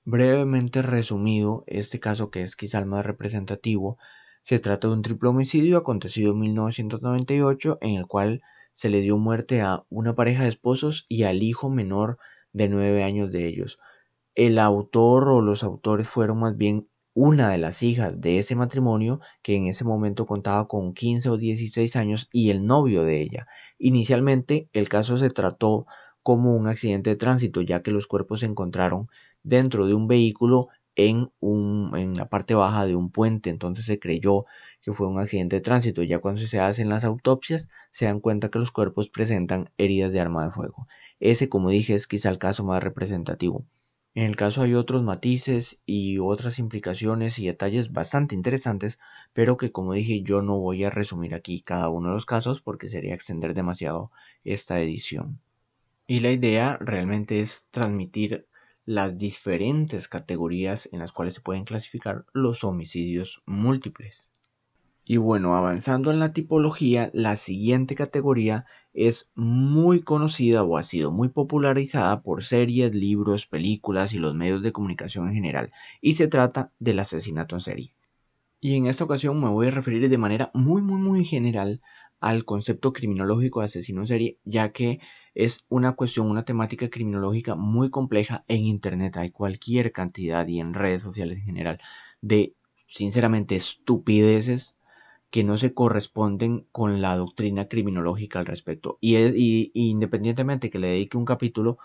Brevemente 0.06 0.84
resumido, 0.84 1.64
este 1.66 2.00
caso 2.00 2.30
que 2.30 2.44
es 2.44 2.56
quizá 2.56 2.78
el 2.80 2.86
más 2.86 3.04
representativo 3.04 3.98
se 4.44 4.60
trata 4.60 4.88
de 4.88 4.94
un 4.94 5.02
triple 5.02 5.30
homicidio 5.30 5.78
acontecido 5.78 6.34
en 6.34 6.40
1998 6.40 7.80
en 7.82 7.96
el 7.96 8.06
cual 8.06 8.44
se 8.76 8.90
le 8.90 9.02
dio 9.02 9.18
muerte 9.18 9.62
a 9.62 9.86
una 9.90 10.14
pareja 10.14 10.44
de 10.44 10.50
esposos 10.50 11.08
y 11.10 11.24
al 11.24 11.42
hijo 11.42 11.72
menor 11.72 12.20
de 12.54 12.70
nueve 12.70 13.04
años 13.04 13.32
de 13.32 13.48
ellos. 13.48 13.80
El 14.38 14.60
autor 14.60 15.30
o 15.30 15.42
los 15.42 15.64
autores 15.64 16.08
fueron 16.08 16.38
más 16.38 16.56
bien 16.56 16.88
una 17.16 17.50
de 17.50 17.58
las 17.58 17.82
hijas 17.82 18.22
de 18.22 18.38
ese 18.38 18.56
matrimonio 18.56 19.20
que 19.42 19.56
en 19.56 19.66
ese 19.66 19.84
momento 19.84 20.28
contaba 20.28 20.68
con 20.68 20.94
15 20.94 21.30
o 21.30 21.38
16 21.38 21.96
años 21.96 22.30
y 22.32 22.52
el 22.52 22.64
novio 22.68 23.02
de 23.04 23.20
ella. 23.20 23.48
Inicialmente 23.80 24.70
el 24.74 24.90
caso 24.90 25.18
se 25.18 25.32
trató 25.32 25.88
como 26.22 26.56
un 26.56 26.68
accidente 26.68 27.10
de 27.10 27.16
tránsito 27.16 27.62
ya 27.64 27.82
que 27.82 27.90
los 27.90 28.06
cuerpos 28.06 28.42
se 28.42 28.46
encontraron 28.46 29.10
dentro 29.42 29.88
de 29.88 29.96
un 29.96 30.08
vehículo 30.08 30.68
en, 30.96 31.32
un, 31.40 31.98
en 31.98 32.16
la 32.16 32.30
parte 32.30 32.54
baja 32.54 32.86
de 32.86 32.96
un 32.96 33.10
puente, 33.10 33.50
entonces 33.50 33.86
se 33.86 34.00
creyó 34.00 34.46
que 34.84 34.94
fue 34.94 35.08
un 35.08 35.20
accidente 35.20 35.56
de 35.56 35.62
tránsito. 35.62 36.04
Ya 36.04 36.20
cuando 36.20 36.42
se 36.42 36.60
hacen 36.60 36.90
las 36.90 37.06
autopsias 37.06 37.70
se 37.92 38.06
dan 38.06 38.20
cuenta 38.20 38.50
que 38.50 38.60
los 38.60 38.70
cuerpos 38.70 39.10
presentan 39.10 39.72
heridas 39.80 40.12
de 40.12 40.20
arma 40.20 40.46
de 40.46 40.52
fuego. 40.52 40.88
Ese, 41.20 41.50
como 41.50 41.72
dije, 41.72 41.96
es 41.96 42.06
quizá 42.06 42.30
el 42.30 42.38
caso 42.38 42.64
más 42.64 42.84
representativo. 42.84 43.66
En 44.18 44.24
el 44.24 44.36
caso 44.36 44.64
hay 44.64 44.74
otros 44.74 45.04
matices 45.04 45.78
y 45.86 46.18
otras 46.18 46.58
implicaciones 46.58 47.38
y 47.38 47.46
detalles 47.46 47.92
bastante 47.94 48.34
interesantes, 48.34 48.98
pero 49.32 49.58
que 49.58 49.72
como 49.72 49.94
dije 49.94 50.24
yo 50.24 50.42
no 50.42 50.58
voy 50.58 50.86
a 50.86 50.90
resumir 50.90 51.36
aquí 51.36 51.62
cada 51.62 51.90
uno 51.90 52.10
de 52.10 52.16
los 52.16 52.26
casos 52.26 52.60
porque 52.60 52.90
sería 52.90 53.14
extender 53.14 53.54
demasiado 53.54 54.12
esta 54.44 54.82
edición. 54.82 55.40
Y 56.08 56.22
la 56.22 56.32
idea 56.32 56.78
realmente 56.82 57.42
es 57.42 57.68
transmitir 57.70 58.48
las 58.86 59.20
diferentes 59.20 60.08
categorías 60.08 60.90
en 60.92 60.98
las 60.98 61.12
cuales 61.12 61.36
se 61.36 61.42
pueden 61.42 61.64
clasificar 61.64 62.26
los 62.34 62.64
homicidios 62.64 63.44
múltiples. 63.46 64.32
Y 65.10 65.16
bueno, 65.16 65.56
avanzando 65.56 66.12
en 66.12 66.20
la 66.20 66.34
tipología, 66.34 67.10
la 67.14 67.38
siguiente 67.38 67.96
categoría 67.96 68.66
es 68.94 69.32
muy 69.36 70.02
conocida 70.02 70.64
o 70.66 70.78
ha 70.78 70.84
sido 70.84 71.12
muy 71.12 71.30
popularizada 71.30 72.22
por 72.22 72.44
series, 72.44 72.94
libros, 72.94 73.46
películas 73.46 74.14
y 74.14 74.18
los 74.18 74.36
medios 74.36 74.62
de 74.64 74.74
comunicación 74.74 75.30
en 75.30 75.36
general, 75.36 75.72
y 76.02 76.16
se 76.16 76.28
trata 76.28 76.74
del 76.80 77.00
asesinato 77.00 77.56
en 77.56 77.62
serie. 77.62 77.94
Y 78.60 78.76
en 78.76 78.88
esta 78.88 79.06
ocasión 79.06 79.40
me 79.42 79.50
voy 79.50 79.68
a 79.68 79.72
referir 79.72 80.10
de 80.10 80.18
manera 80.18 80.52
muy 80.54 80.82
muy 80.82 81.00
muy 81.00 81.24
general 81.24 81.82
al 82.20 82.44
concepto 82.44 82.92
criminológico 82.92 83.62
de 83.62 83.68
asesino 83.68 84.02
en 84.02 84.08
serie, 84.08 84.40
ya 84.44 84.74
que 84.74 85.00
es 85.36 85.66
una 85.70 85.94
cuestión, 85.94 86.30
una 86.30 86.44
temática 86.44 86.90
criminológica 86.90 87.56
muy 87.56 87.90
compleja 87.92 88.44
en 88.50 88.66
Internet. 88.66 89.16
Hay 89.18 89.32
cualquier 89.32 89.94
cantidad 89.94 90.46
y 90.48 90.60
en 90.60 90.74
redes 90.74 91.04
sociales 91.04 91.38
en 91.38 91.46
general 91.46 91.80
de, 92.22 92.56
sinceramente, 92.88 93.56
estupideces 93.56 94.77
que 95.32 95.44
no 95.44 95.58
se 95.58 95.74
corresponden 95.74 96.68
con 96.72 97.02
la 97.02 97.16
doctrina 97.18 97.68
criminológica 97.68 98.40
al 98.40 98.46
respecto. 98.46 98.98
Y, 99.02 99.72
independientemente 99.74 100.70
que 100.70 100.80
le 100.80 100.88
dedique 100.88 101.18
un 101.18 101.26
capítulo 101.26 101.78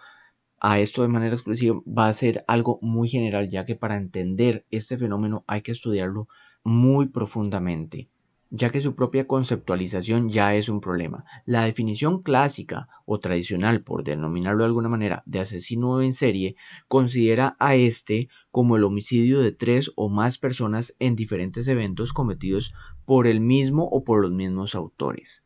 a 0.61 0.79
esto 0.81 1.03
de 1.03 1.09
manera 1.09 1.35
exclusiva, 1.35 1.81
va 1.87 2.09
a 2.09 2.15
ser 2.15 2.45
algo 2.49 2.79
muy 2.83 3.09
general, 3.09 3.49
ya 3.51 3.67
que 3.67 3.77
para 3.77 3.97
entender 3.97 4.67
este 4.71 4.99
fenómeno 4.99 5.45
hay 5.49 5.63
que 5.63 5.73
estudiarlo 5.73 6.29
muy 6.65 7.09
profundamente 7.09 8.12
ya 8.55 8.69
que 8.69 8.83
su 8.83 8.95
propia 8.95 9.27
conceptualización 9.27 10.29
ya 10.29 10.55
es 10.55 10.69
un 10.69 10.83
problema. 10.83 11.25
La 11.47 11.65
definición 11.65 12.23
clásica 12.23 12.87
o 13.07 13.19
tradicional, 13.19 13.83
por 13.83 14.05
denominarlo 14.05 14.63
de 14.63 14.67
alguna 14.67 14.91
manera, 14.91 15.23
de 15.25 15.41
asesino 15.41 16.03
en 16.03 16.13
serie, 16.13 16.55
considera 16.87 17.57
a 17.59 17.77
este 17.77 18.29
como 18.51 18.77
el 18.77 18.85
homicidio 18.85 19.41
de 19.41 19.53
tres 19.53 19.91
o 19.97 20.11
más 20.11 20.37
personas 20.37 20.95
en 20.99 21.17
diferentes 21.17 21.67
eventos 21.67 22.13
cometidos 22.13 22.75
por 23.07 23.27
el 23.27 23.41
mismo 23.41 23.89
o 23.91 24.05
por 24.05 24.21
los 24.21 24.33
mismos 24.33 24.75
autores. 24.75 25.45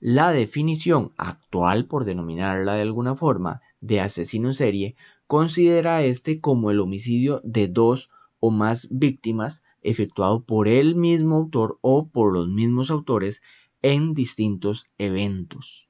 La 0.00 0.32
definición 0.32 1.12
actual, 1.18 1.84
por 1.84 2.06
denominarla 2.06 2.76
de 2.76 2.82
alguna 2.82 3.14
forma, 3.14 3.60
de 3.82 4.00
asesino 4.00 4.48
en 4.48 4.54
serie, 4.54 4.96
considera 5.26 5.98
a 5.98 6.02
este 6.02 6.40
como 6.40 6.70
el 6.70 6.80
homicidio 6.80 7.42
de 7.44 7.68
dos 7.68 8.08
o 8.40 8.50
más 8.50 8.88
víctimas 8.90 9.62
efectuado 9.82 10.44
por 10.44 10.68
el 10.68 10.96
mismo 10.96 11.36
autor 11.36 11.78
o 11.80 12.08
por 12.08 12.32
los 12.32 12.48
mismos 12.48 12.90
autores 12.90 13.42
en 13.82 14.14
distintos 14.14 14.86
eventos. 14.98 15.88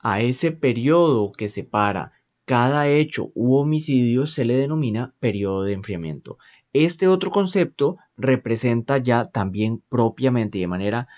A 0.00 0.20
ese 0.20 0.52
periodo 0.52 1.32
que 1.32 1.48
separa 1.48 2.12
cada 2.44 2.88
hecho 2.88 3.30
u 3.34 3.56
homicidio 3.56 4.26
se 4.26 4.44
le 4.44 4.54
denomina 4.54 5.14
periodo 5.20 5.64
de 5.64 5.74
enfriamiento. 5.74 6.38
Este 6.72 7.08
otro 7.08 7.30
concepto 7.30 7.98
representa 8.16 8.98
ya 8.98 9.26
también 9.30 9.82
propiamente 9.88 10.58
y 10.58 10.62
de 10.62 10.66
manera 10.66 11.08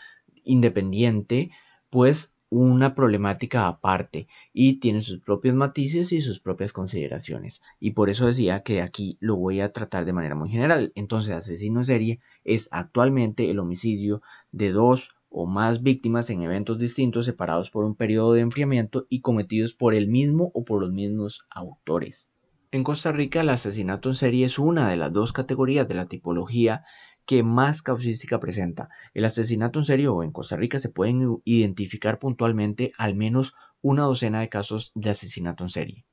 independiente, 0.45 1.51
pues 1.89 2.33
una 2.51 2.95
problemática 2.95 3.69
aparte 3.69 4.27
y 4.53 4.81
tiene 4.81 5.01
sus 5.01 5.21
propios 5.21 5.55
matices 5.55 6.13
y 6.13 6.21
sus 6.21 6.41
propias 6.41 6.73
consideraciones. 6.73 7.63
Y 7.79 7.93
por 7.93 8.11
eso 8.11 8.27
decía 8.27 8.63
que 8.63 8.83
aquí 8.83 9.17
lo 9.21 9.37
voy 9.37 9.61
a 9.61 9.73
tratar 9.73 10.05
de 10.05 10.13
manera 10.13 10.35
muy 10.35 10.51
general. 10.51 10.93
Entonces, 10.97 11.35
asesino 11.35 11.85
serie 11.85 12.21
es 12.45 12.69
actualmente 12.73 13.51
el 13.51 13.61
homicidio 13.61 14.21
de 14.53 14.73
dos 14.73 15.11
o 15.31 15.47
más 15.47 15.83
víctimas 15.83 16.29
en 16.29 16.43
eventos 16.43 16.79
distintos 16.79 17.25
separados 17.25 17.71
por 17.71 17.85
un 17.85 17.95
periodo 17.95 18.33
de 18.33 18.41
enfriamiento 18.41 19.07
y 19.09 19.21
cometidos 19.21 19.75
por 19.75 19.95
el 19.95 20.09
mismo 20.09 20.51
o 20.55 20.65
por 20.65 20.81
los 20.81 20.93
mismos 20.93 21.47
autores. 21.51 22.29
En 22.73 22.85
Costa 22.85 23.11
Rica 23.11 23.41
el 23.41 23.49
asesinato 23.49 24.09
en 24.09 24.15
serie 24.15 24.47
es 24.47 24.57
una 24.57 24.89
de 24.89 24.97
las 24.97 25.13
dos 25.13 25.33
categorías 25.33 25.89
de 25.89 25.95
la 25.95 26.07
tipología 26.07 26.85
que 27.31 27.45
más 27.45 27.81
causística 27.81 28.41
presenta. 28.41 28.89
El 29.15 29.25
asesinato 29.25 29.79
en 29.79 29.85
serio 29.85 30.25
en 30.25 30.33
Costa 30.33 30.57
Rica 30.57 30.81
se 30.81 30.89
pueden 30.89 31.41
identificar 31.45 32.19
puntualmente 32.19 32.91
al 32.99 33.15
menos 33.15 33.55
una 33.83 34.03
docena 34.03 34.41
de 34.41 34.49
casos 34.49 34.91
de 34.97 35.11
asesinato 35.11 35.63
en 35.63 35.71
serie. 35.71 36.07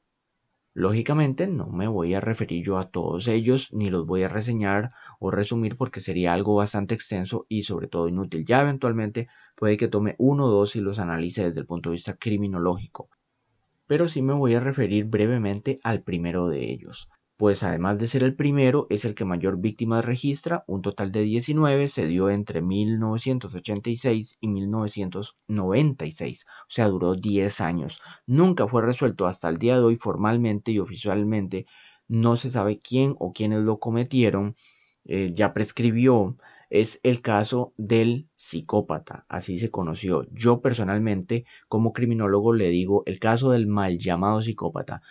Lógicamente 0.75 1.47
no 1.47 1.69
me 1.69 1.88
voy 1.88 2.13
a 2.13 2.21
referir 2.21 2.63
yo 2.63 2.77
a 2.77 2.91
todos 2.91 3.27
ellos 3.27 3.69
ni 3.73 3.89
los 3.89 4.06
voy 4.06 4.21
a 4.21 4.27
reseñar 4.27 4.91
o 5.19 5.32
resumir 5.32 5.75
porque 5.75 6.01
sería 6.01 6.34
algo 6.34 6.53
bastante 6.53 6.93
extenso 6.93 7.47
y 7.49 7.63
sobre 7.63 7.88
todo 7.88 8.08
inútil. 8.08 8.45
Ya 8.45 8.62
eventualmente 8.62 9.27
puede 9.56 9.75
que 9.75 9.88
tome 9.88 10.13
uno 10.19 10.45
o 10.45 10.51
dos 10.51 10.75
y 10.75 10.82
los 10.82 10.99
analice 10.99 11.45
desde 11.45 11.62
el 11.62 11.65
punto 11.65 11.89
de 11.89 11.95
vista 11.95 12.13
criminológico. 12.13 13.10
Pero 13.88 14.08
sí 14.08 14.21
me 14.21 14.34
voy 14.34 14.53
a 14.53 14.60
referir 14.60 15.06
brevemente 15.06 15.80
al 15.82 16.03
primero 16.03 16.47
de 16.47 16.69
ellos 16.69 17.10
pues 17.38 17.62
además 17.63 18.00
de 18.00 18.08
ser 18.08 18.23
el 18.23 18.36
primero, 18.36 18.88
es 18.89 19.06
el 19.06 19.13
que 19.15 19.23
mayor 19.23 19.58
víctimas 19.60 20.04
registra, 20.04 20.63
un 20.67 20.82
total 20.82 21.12
de 21.12 21.21
19, 21.21 21.88
se 21.88 22.08
dio 22.08 22.30
entre 22.32 22.62
1986 22.63 24.38
y 24.41 24.47
1996, 24.47 26.45
o 26.47 26.71
sea, 26.71 26.88
duró 26.88 27.13
10 27.15 27.62
años. 27.62 28.02
Nunca 28.26 28.67
fue 28.67 28.82
resuelto 28.82 29.28
hasta 29.28 29.50
el 29.50 29.58
día 29.60 29.76
de 29.76 29.84
hoy 29.84 29.97
formalmente 29.97 30.71
y 30.71 30.80
oficialmente, 30.80 31.65
no 32.08 32.38
se 32.38 32.50
sabe 32.50 32.80
quién 32.80 33.15
o 33.19 33.34
quiénes 33.34 33.60
lo 33.60 33.80
cometieron, 33.80 34.56
eh, 35.06 35.32
ya 35.36 35.54
prescribió, 35.54 36.38
es 36.69 37.00
el 37.04 37.21
caso 37.21 37.73
del 37.78 38.28
psicópata, 38.36 39.26
así 39.30 39.60
se 39.60 39.71
conoció. 39.71 40.26
Yo 40.32 40.62
personalmente, 40.62 41.45
como 41.69 41.93
criminólogo, 41.93 42.54
le 42.54 42.69
digo 42.69 43.04
el 43.06 43.19
caso 43.19 43.52
del 43.52 43.67
mal 43.67 44.00
llamado 44.00 44.41
psicópata, 44.41 45.02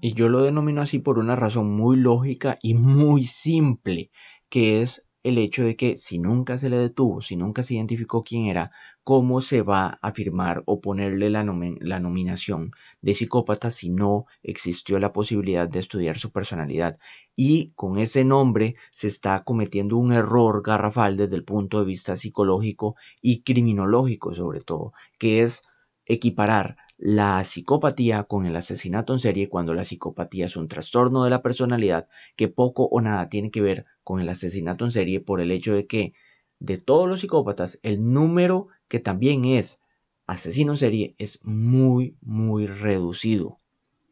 y 0.00 0.14
yo 0.14 0.28
lo 0.28 0.42
denomino 0.42 0.82
así 0.82 0.98
por 0.98 1.18
una 1.18 1.36
razón 1.36 1.74
muy 1.76 1.96
lógica 1.96 2.58
y 2.62 2.74
muy 2.74 3.26
simple, 3.26 4.10
que 4.48 4.82
es 4.82 5.06
el 5.26 5.38
hecho 5.38 5.64
de 5.64 5.74
que 5.74 5.98
si 5.98 6.20
nunca 6.20 6.56
se 6.56 6.70
le 6.70 6.78
detuvo, 6.78 7.20
si 7.20 7.34
nunca 7.34 7.64
se 7.64 7.74
identificó 7.74 8.22
quién 8.22 8.46
era, 8.46 8.70
¿cómo 9.02 9.40
se 9.40 9.62
va 9.62 9.98
a 10.00 10.12
firmar 10.12 10.62
o 10.66 10.80
ponerle 10.80 11.30
la, 11.30 11.42
la, 11.80 11.98
nominación 11.98 12.70
de 13.02 13.14
psicópata 13.14 13.72
si 13.72 13.90
no 13.90 14.26
existió 14.44 15.00
la 15.00 15.12
posibilidad 15.12 15.68
de 15.68 15.80
estudiar 15.80 16.16
su 16.16 16.30
personalidad? 16.30 16.98
Y 17.34 17.72
con 17.74 17.98
ese 17.98 18.24
nombre 18.24 18.76
se 18.92 19.08
está 19.08 19.42
cometiendo 19.42 19.96
un 19.96 20.12
error 20.12 20.62
garrafal 20.62 21.16
desde 21.16 21.34
el 21.34 21.44
punto 21.44 21.80
de 21.80 21.86
vista 21.86 22.14
psicológico 22.14 22.94
y 23.20 23.42
criminológico 23.42 24.32
sobre 24.32 24.60
todo, 24.60 24.92
que 25.18 25.42
es 25.42 25.62
equiparar 26.04 26.76
la 26.98 27.44
psicopatía 27.44 28.24
con 28.24 28.46
el 28.46 28.56
asesinato 28.56 29.12
en 29.12 29.18
serie 29.20 29.48
cuando 29.48 29.74
la 29.74 29.84
psicopatía 29.84 30.46
es 30.46 30.56
un 30.56 30.68
trastorno 30.68 31.24
de 31.24 31.30
la 31.30 31.42
personalidad 31.42 32.08
que 32.36 32.48
poco 32.48 32.84
o 32.84 33.00
nada 33.00 33.28
tiene 33.28 33.50
que 33.50 33.60
ver 33.60 33.84
con 34.02 34.20
el 34.20 34.28
asesinato 34.28 34.84
en 34.84 34.92
serie 34.92 35.20
por 35.20 35.40
el 35.40 35.50
hecho 35.50 35.74
de 35.74 35.86
que 35.86 36.14
de 36.58 36.78
todos 36.78 37.08
los 37.08 37.20
psicópatas 37.20 37.78
el 37.82 38.12
número 38.12 38.68
que 38.88 38.98
también 38.98 39.44
es 39.44 39.80
asesino 40.26 40.72
en 40.72 40.78
serie 40.78 41.14
es 41.18 41.38
muy 41.44 42.16
muy 42.22 42.66
reducido. 42.66 43.60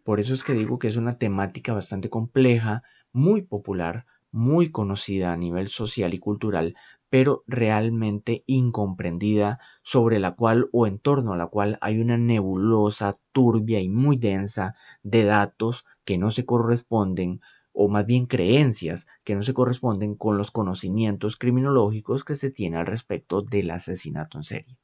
Por 0.04 0.20
eso 0.20 0.34
es 0.34 0.44
que 0.44 0.52
digo 0.52 0.78
que 0.78 0.88
es 0.88 0.96
una 0.96 1.18
temática 1.18 1.72
bastante 1.72 2.10
compleja, 2.10 2.82
muy 3.12 3.42
popular, 3.42 4.04
muy 4.30 4.70
conocida 4.70 5.32
a 5.32 5.36
nivel 5.36 5.68
social 5.68 6.12
y 6.12 6.18
cultural, 6.18 6.76
pero 7.14 7.44
realmente 7.46 8.42
incomprendida, 8.48 9.60
sobre 9.84 10.18
la 10.18 10.32
cual 10.32 10.68
o 10.72 10.88
en 10.88 10.98
torno 10.98 11.32
a 11.32 11.36
la 11.36 11.46
cual 11.46 11.78
hay 11.80 12.00
una 12.00 12.18
nebulosa, 12.18 13.20
turbia 13.30 13.80
y 13.80 13.88
muy 13.88 14.16
densa 14.16 14.74
de 15.04 15.22
datos 15.22 15.84
que 16.04 16.18
no 16.18 16.32
se 16.32 16.44
corresponden, 16.44 17.40
o 17.72 17.86
más 17.86 18.04
bien 18.04 18.26
creencias 18.26 19.06
que 19.22 19.36
no 19.36 19.44
se 19.44 19.54
corresponden 19.54 20.16
con 20.16 20.36
los 20.36 20.50
conocimientos 20.50 21.36
criminológicos 21.36 22.24
que 22.24 22.34
se 22.34 22.50
tiene 22.50 22.78
al 22.78 22.86
respecto 22.86 23.42
del 23.42 23.70
asesinato 23.70 24.38
en 24.38 24.42
serie. 24.42 24.78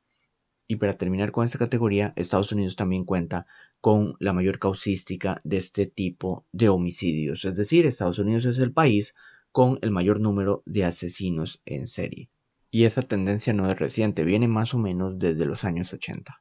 Y 0.68 0.76
para 0.76 0.94
terminar 0.96 1.32
con 1.32 1.44
esta 1.44 1.58
categoría, 1.58 2.12
Estados 2.14 2.52
Unidos 2.52 2.76
también 2.76 3.04
cuenta 3.04 3.48
con 3.80 4.14
la 4.20 4.32
mayor 4.32 4.60
causística 4.60 5.40
de 5.42 5.56
este 5.56 5.86
tipo 5.86 6.46
de 6.52 6.68
homicidios. 6.68 7.44
Es 7.44 7.56
decir, 7.56 7.86
Estados 7.86 8.20
Unidos 8.20 8.44
es 8.44 8.60
el 8.60 8.72
país 8.72 9.16
con 9.52 9.78
el 9.82 9.90
mayor 9.90 10.20
número 10.20 10.62
de 10.66 10.84
asesinos 10.84 11.60
en 11.64 11.86
serie. 11.88 12.30
Y 12.70 12.84
esa 12.84 13.02
tendencia 13.02 13.52
no 13.52 13.68
es 13.68 13.78
reciente, 13.78 14.24
viene 14.24 14.46
más 14.46 14.74
o 14.74 14.78
menos 14.78 15.18
desde 15.18 15.46
los 15.46 15.64
años 15.64 15.92
80. 15.92 16.40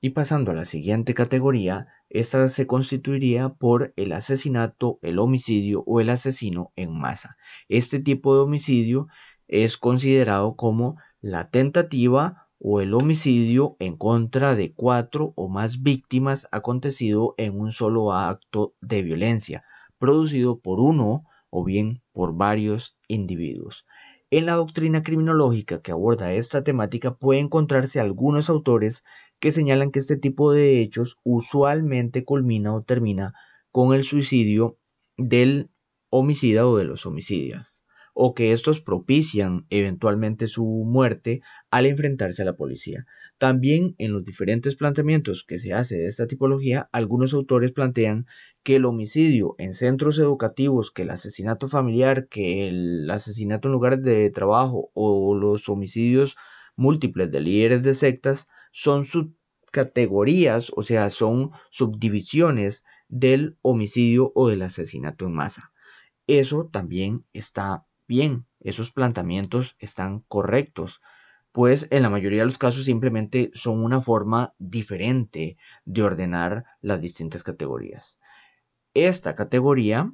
Y 0.00 0.10
pasando 0.10 0.52
a 0.52 0.54
la 0.54 0.66
siguiente 0.66 1.14
categoría, 1.14 1.88
esta 2.10 2.48
se 2.48 2.66
constituiría 2.66 3.48
por 3.48 3.92
el 3.96 4.12
asesinato, 4.12 5.00
el 5.02 5.18
homicidio 5.18 5.82
o 5.86 6.00
el 6.00 6.10
asesino 6.10 6.72
en 6.76 6.96
masa. 6.96 7.36
Este 7.68 7.98
tipo 7.98 8.36
de 8.36 8.42
homicidio 8.42 9.08
es 9.48 9.76
considerado 9.76 10.54
como 10.54 10.96
la 11.20 11.50
tentativa 11.50 12.48
o 12.58 12.80
el 12.80 12.94
homicidio 12.94 13.76
en 13.80 13.96
contra 13.96 14.54
de 14.54 14.72
cuatro 14.72 15.32
o 15.34 15.48
más 15.48 15.82
víctimas 15.82 16.46
acontecido 16.52 17.34
en 17.36 17.58
un 17.58 17.72
solo 17.72 18.12
acto 18.12 18.74
de 18.80 19.02
violencia, 19.02 19.64
producido 19.98 20.60
por 20.60 20.78
uno 20.78 21.24
o 21.58 21.64
bien 21.64 22.02
por 22.12 22.36
varios 22.36 22.98
individuos. 23.08 23.86
En 24.30 24.44
la 24.44 24.56
doctrina 24.56 25.02
criminológica 25.02 25.80
que 25.80 25.90
aborda 25.90 26.34
esta 26.34 26.62
temática 26.62 27.16
puede 27.16 27.40
encontrarse 27.40 27.98
algunos 27.98 28.50
autores 28.50 29.04
que 29.40 29.52
señalan 29.52 29.90
que 29.90 30.00
este 30.00 30.18
tipo 30.18 30.52
de 30.52 30.82
hechos 30.82 31.16
usualmente 31.24 32.26
culmina 32.26 32.74
o 32.74 32.82
termina 32.82 33.32
con 33.72 33.94
el 33.94 34.04
suicidio 34.04 34.76
del 35.16 35.70
homicida 36.10 36.68
o 36.68 36.76
de 36.76 36.84
los 36.84 37.06
homicidios 37.06 37.86
o 38.12 38.34
que 38.34 38.52
estos 38.52 38.82
propician 38.82 39.66
eventualmente 39.70 40.48
su 40.48 40.64
muerte 40.64 41.40
al 41.70 41.86
enfrentarse 41.86 42.42
a 42.42 42.46
la 42.46 42.56
policía. 42.56 43.06
También 43.38 43.94
en 43.98 44.12
los 44.12 44.24
diferentes 44.24 44.76
planteamientos 44.76 45.44
que 45.44 45.58
se 45.58 45.72
hace 45.72 45.96
de 45.96 46.08
esta 46.08 46.26
tipología, 46.26 46.88
algunos 46.92 47.32
autores 47.34 47.72
plantean 47.72 48.26
que 48.62 48.76
el 48.76 48.84
homicidio 48.86 49.54
en 49.58 49.74
centros 49.74 50.18
educativos, 50.18 50.90
que 50.90 51.02
el 51.02 51.10
asesinato 51.10 51.68
familiar, 51.68 52.28
que 52.28 52.68
el 52.68 53.10
asesinato 53.10 53.68
en 53.68 53.72
lugares 53.72 54.02
de 54.02 54.30
trabajo 54.30 54.90
o 54.94 55.34
los 55.34 55.68
homicidios 55.68 56.36
múltiples 56.76 57.30
de 57.30 57.40
líderes 57.40 57.82
de 57.82 57.94
sectas 57.94 58.48
son 58.72 59.04
subcategorías, 59.04 60.72
o 60.74 60.82
sea, 60.82 61.10
son 61.10 61.50
subdivisiones 61.70 62.84
del 63.08 63.56
homicidio 63.62 64.32
o 64.34 64.48
del 64.48 64.62
asesinato 64.62 65.26
en 65.26 65.32
masa. 65.34 65.72
Eso 66.26 66.68
también 66.72 67.24
está 67.32 67.86
bien, 68.08 68.46
esos 68.60 68.92
planteamientos 68.92 69.76
están 69.78 70.20
correctos, 70.28 71.00
pues 71.56 71.86
en 71.88 72.02
la 72.02 72.10
mayoría 72.10 72.40
de 72.40 72.44
los 72.44 72.58
casos 72.58 72.84
simplemente 72.84 73.50
son 73.54 73.82
una 73.82 74.02
forma 74.02 74.52
diferente 74.58 75.56
de 75.86 76.02
ordenar 76.02 76.66
las 76.82 77.00
distintas 77.00 77.42
categorías. 77.42 78.18
Esta 78.92 79.34
categoría 79.34 80.12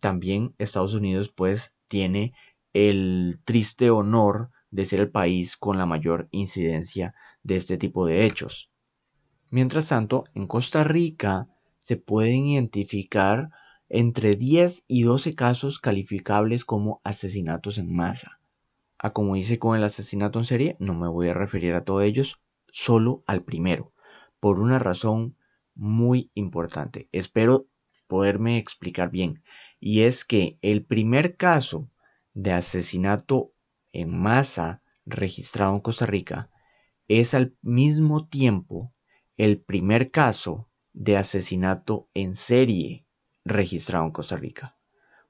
también 0.00 0.54
Estados 0.58 0.92
Unidos 0.92 1.32
pues 1.34 1.72
tiene 1.86 2.34
el 2.74 3.40
triste 3.46 3.88
honor 3.88 4.50
de 4.70 4.84
ser 4.84 5.00
el 5.00 5.10
país 5.10 5.56
con 5.56 5.78
la 5.78 5.86
mayor 5.86 6.28
incidencia 6.30 7.14
de 7.42 7.56
este 7.56 7.78
tipo 7.78 8.04
de 8.04 8.26
hechos. 8.26 8.70
Mientras 9.48 9.88
tanto, 9.88 10.24
en 10.34 10.46
Costa 10.46 10.84
Rica 10.84 11.48
se 11.80 11.96
pueden 11.96 12.48
identificar 12.48 13.48
entre 13.88 14.36
10 14.36 14.84
y 14.88 15.04
12 15.04 15.34
casos 15.34 15.80
calificables 15.80 16.66
como 16.66 17.00
asesinatos 17.02 17.78
en 17.78 17.96
masa. 17.96 18.41
A 19.04 19.12
como 19.12 19.34
hice 19.34 19.58
con 19.58 19.76
el 19.76 19.82
asesinato 19.82 20.38
en 20.38 20.44
serie, 20.44 20.76
no 20.78 20.94
me 20.94 21.08
voy 21.08 21.28
a 21.28 21.34
referir 21.34 21.74
a 21.74 21.84
todos 21.84 22.04
ellos, 22.04 22.40
solo 22.70 23.24
al 23.26 23.42
primero, 23.42 23.92
por 24.38 24.60
una 24.60 24.78
razón 24.78 25.36
muy 25.74 26.30
importante. 26.34 27.08
Espero 27.10 27.66
poderme 28.06 28.58
explicar 28.58 29.10
bien. 29.10 29.42
Y 29.80 30.02
es 30.02 30.24
que 30.24 30.56
el 30.62 30.84
primer 30.84 31.36
caso 31.36 31.90
de 32.32 32.52
asesinato 32.52 33.52
en 33.92 34.16
masa 34.16 34.82
registrado 35.04 35.74
en 35.74 35.80
Costa 35.80 36.06
Rica 36.06 36.48
es 37.08 37.34
al 37.34 37.56
mismo 37.60 38.28
tiempo 38.28 38.94
el 39.36 39.60
primer 39.60 40.12
caso 40.12 40.68
de 40.92 41.16
asesinato 41.16 42.08
en 42.14 42.36
serie 42.36 43.04
registrado 43.44 44.04
en 44.04 44.12
Costa 44.12 44.36
Rica. 44.36 44.76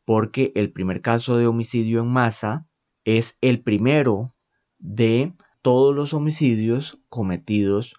Porque 0.05 0.53
el 0.57 0.73
primer 0.73 1.01
caso 1.01 1.39
de 1.39 1.47
homicidio 1.47 2.01
en 2.01 2.09
masa 2.09 2.67
es 3.05 3.37
el 3.41 3.61
primero 3.63 4.35
de 4.79 5.35
todos 5.63 5.95
los 5.95 6.15
homicidios 6.15 6.99
cometidos 7.09 7.95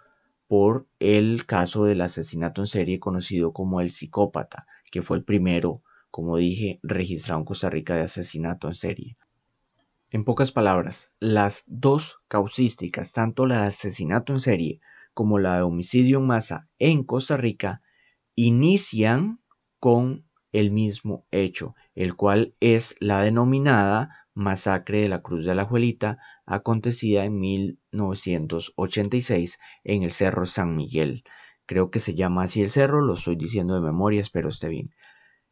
por 0.48 0.88
el 1.00 1.46
caso 1.46 1.86
del 1.86 2.02
asesinato 2.02 2.62
en 2.62 2.68
serie 2.68 3.00
conocido 3.00 3.54
como 3.54 3.82
el 3.82 3.92
psicópata, 3.92 4.68
que 4.92 5.02
fue 5.02 5.18
el 5.18 5.24
primero, 5.24 5.82
como 6.12 6.38
dije, 6.38 6.80
registrado 6.84 7.40
en 7.40 7.46
Costa 7.46 7.70
Rica 7.70 7.96
de 7.96 8.04
asesinato 8.04 8.68
en 8.68 8.76
serie. 8.76 9.18
En 10.12 10.26
pocas 10.26 10.52
palabras, 10.52 11.10
las 11.20 11.64
dos 11.66 12.20
causísticas, 12.28 13.14
tanto 13.14 13.48
la 13.48 13.64
de 13.64 13.68
asesinato 13.70 14.34
en 14.34 14.40
serie 14.40 14.80
como 15.14 15.40
la 15.40 15.56
de 15.56 15.64
homicidio 15.64 16.20
en 16.20 16.28
masa 16.28 16.70
en 16.78 17.04
Costa 17.04 17.36
Rica, 17.36 17.82
inician 18.36 19.40
con 19.80 20.26
el 20.52 20.70
mismo 20.70 21.26
hecho, 21.32 21.76
el 21.96 22.16
cual 22.16 22.54
es 22.60 22.96
la 23.00 23.22
denominada 23.22 24.23
masacre 24.34 25.02
de 25.02 25.10
la 25.10 25.22
Cruz 25.22 25.46
de 25.46 25.56
la 25.56 25.66
Juelita, 25.66 26.18
acontecida 26.46 27.26
en 27.26 27.40
1986 27.40 29.58
en 29.84 30.04
el 30.04 30.12
Cerro 30.12 30.46
San 30.46 30.76
Miguel. 30.76 31.24
Creo 31.66 31.92
que 31.92 32.00
se 32.00 32.16
llama 32.16 32.44
así 32.44 32.62
el 32.62 32.70
cerro, 32.70 33.02
lo 33.02 33.14
estoy 33.14 33.36
diciendo 33.36 33.76
de 33.76 33.82
memoria, 33.82 34.22
espero 34.22 34.50
esté 34.50 34.70
bien. 34.70 34.90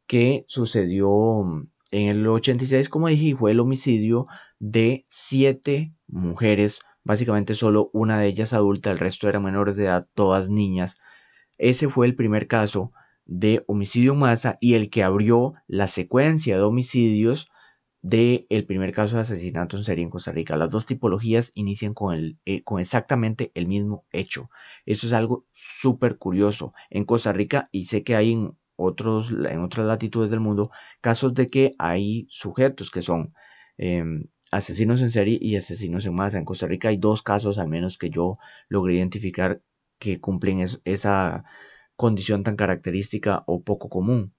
Que 0.08 0.46
sucedió 0.48 1.46
en 1.92 2.08
el 2.08 2.28
86, 2.28 2.90
como 2.90 3.08
dije, 3.08 3.36
fue 3.36 3.52
el 3.52 3.60
homicidio 3.60 4.28
de 4.60 5.06
siete 5.10 5.94
mujeres, 6.08 6.80
básicamente 7.04 7.56
solo 7.56 7.90
una 7.94 8.20
de 8.20 8.28
ellas 8.28 8.54
adulta, 8.54 8.92
el 8.92 9.00
resto 9.00 9.30
eran 9.30 9.44
menores 9.44 9.76
de 9.76 9.86
edad, 9.86 10.08
todas 10.14 10.50
niñas. 10.50 10.98
Ese 11.58 11.90
fue 11.90 12.08
el 12.08 12.16
primer 12.16 12.48
caso 12.48 12.92
de 13.26 13.64
homicidio 13.68 14.14
en 14.14 14.20
masa 14.20 14.58
y 14.60 14.74
el 14.74 14.90
que 14.90 15.04
abrió 15.04 15.54
la 15.68 15.88
secuencia 15.88 16.58
de 16.58 16.64
homicidios 16.64 17.50
del 18.02 18.48
el 18.50 18.66
primer 18.66 18.94
caso 18.94 19.16
de 19.16 19.22
asesinato 19.24 19.78
en 19.78 19.84
serie 19.84 20.04
en 20.04 20.10
Costa 20.10 20.32
Rica. 20.32 20.58
Las 20.58 20.70
dos 20.70 20.86
tipologías 20.86 21.52
inician 21.56 21.94
con, 21.94 22.14
el, 22.16 22.40
eh, 22.46 22.64
con 22.64 22.80
exactamente 22.80 23.52
el 23.56 23.68
mismo 23.68 24.06
hecho. 24.12 24.50
Eso 24.86 25.08
es 25.08 25.14
algo 25.14 25.46
súper 25.54 26.18
curioso. 26.18 26.74
En 26.90 27.06
Costa 27.06 27.34
Rica, 27.34 27.70
y 27.72 27.86
sé 27.86 28.04
que 28.04 28.16
hay 28.16 28.34
en, 28.34 28.58
otros, 28.76 29.32
en 29.32 29.62
otras 29.62 29.86
latitudes 29.86 30.32
del 30.32 30.40
mundo, 30.40 30.72
casos 31.02 31.34
de 31.34 31.50
que 31.50 31.74
hay 31.80 32.28
sujetos 32.30 32.90
que 32.92 33.02
son 33.04 33.34
em, 33.78 34.26
asesinos 34.52 35.02
en 35.02 35.12
serie 35.12 35.38
y 35.42 35.56
asesinos 35.56 36.06
en 36.06 36.16
masa. 36.16 36.38
En 36.40 36.46
Costa 36.46 36.68
Rica 36.68 36.90
hay 36.90 36.98
dos 36.98 37.22
casos, 37.22 37.58
al 37.58 37.68
menos 37.70 37.98
que 37.98 38.10
yo 38.10 38.38
logré 38.70 38.96
identificar, 38.96 39.62
que 40.00 40.20
cumplen 40.20 40.66
esa 40.86 41.44
condición 41.96 42.44
tan 42.44 42.56
característica 42.56 43.44
o 43.48 43.64
poco 43.64 43.90
común. 43.90 44.34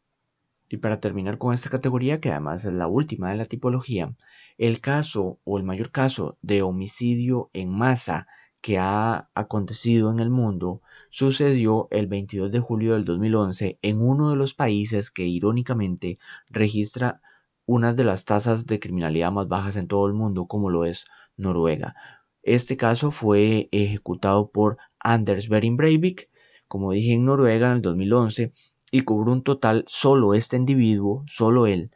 Y 0.73 0.79
para 0.79 1.01
terminar 1.01 1.37
con 1.37 1.53
esta 1.53 1.69
categoría, 1.69 2.19
que 2.19 2.31
además 2.31 2.65
es 2.65 2.73
la 2.73 2.87
última 2.87 3.31
de 3.31 3.37
la 3.37 3.45
tipología, 3.45 4.17
el 4.57 4.81
caso 4.81 5.39
o 5.45 5.59
el 5.59 5.65
mayor 5.65 5.91
caso 5.91 6.39
de 6.41 6.63
homicidio 6.63 7.51
en 7.53 7.69
masa 7.69 8.27
que 8.63 8.79
ha 8.79 9.29
acontecido 9.35 10.11
en 10.11 10.19
el 10.19 10.31
mundo 10.31 10.81
sucedió 11.11 11.89
el 11.91 12.07
22 12.07 12.51
de 12.51 12.61
julio 12.61 12.95
del 12.95 13.05
2011 13.05 13.81
en 13.83 14.01
uno 14.01 14.31
de 14.31 14.37
los 14.37 14.55
países 14.55 15.11
que 15.11 15.27
irónicamente 15.27 16.19
registra 16.49 17.21
una 17.67 17.93
de 17.93 18.05
las 18.05 18.25
tasas 18.25 18.65
de 18.65 18.81
criminalidad 18.81 19.31
más 19.31 19.49
bajas 19.49 19.77
en 19.77 19.89
todo 19.89 20.07
el 20.07 20.15
mundo, 20.15 20.47
como 20.47 20.71
lo 20.71 20.87
es 20.87 21.05
Noruega. 21.37 21.95
Este 22.43 22.79
caso 22.79 23.11
fue 23.11 23.69
ejecutado 23.73 24.51
por 24.51 24.79
Anders 25.01 25.51
Behring 25.51 25.77
Breivik, 25.77 26.31
como 26.67 26.93
dije 26.93 27.13
en 27.13 27.27
Noruega 27.27 27.67
en 27.67 27.73
el 27.73 27.83
2011, 27.83 28.55
y 28.92 29.00
cubrió 29.00 29.33
un 29.33 29.42
total 29.42 29.85
solo 29.88 30.35
este 30.35 30.57
individuo, 30.57 31.24
solo 31.26 31.66
él, 31.66 31.90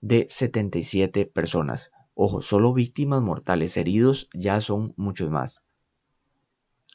de 0.00 0.26
77 0.28 1.24
personas. 1.26 1.90
Ojo, 2.14 2.42
solo 2.42 2.74
víctimas 2.74 3.22
mortales, 3.22 3.76
heridos 3.78 4.28
ya 4.34 4.60
son 4.60 4.92
muchos 4.96 5.30
más. 5.30 5.64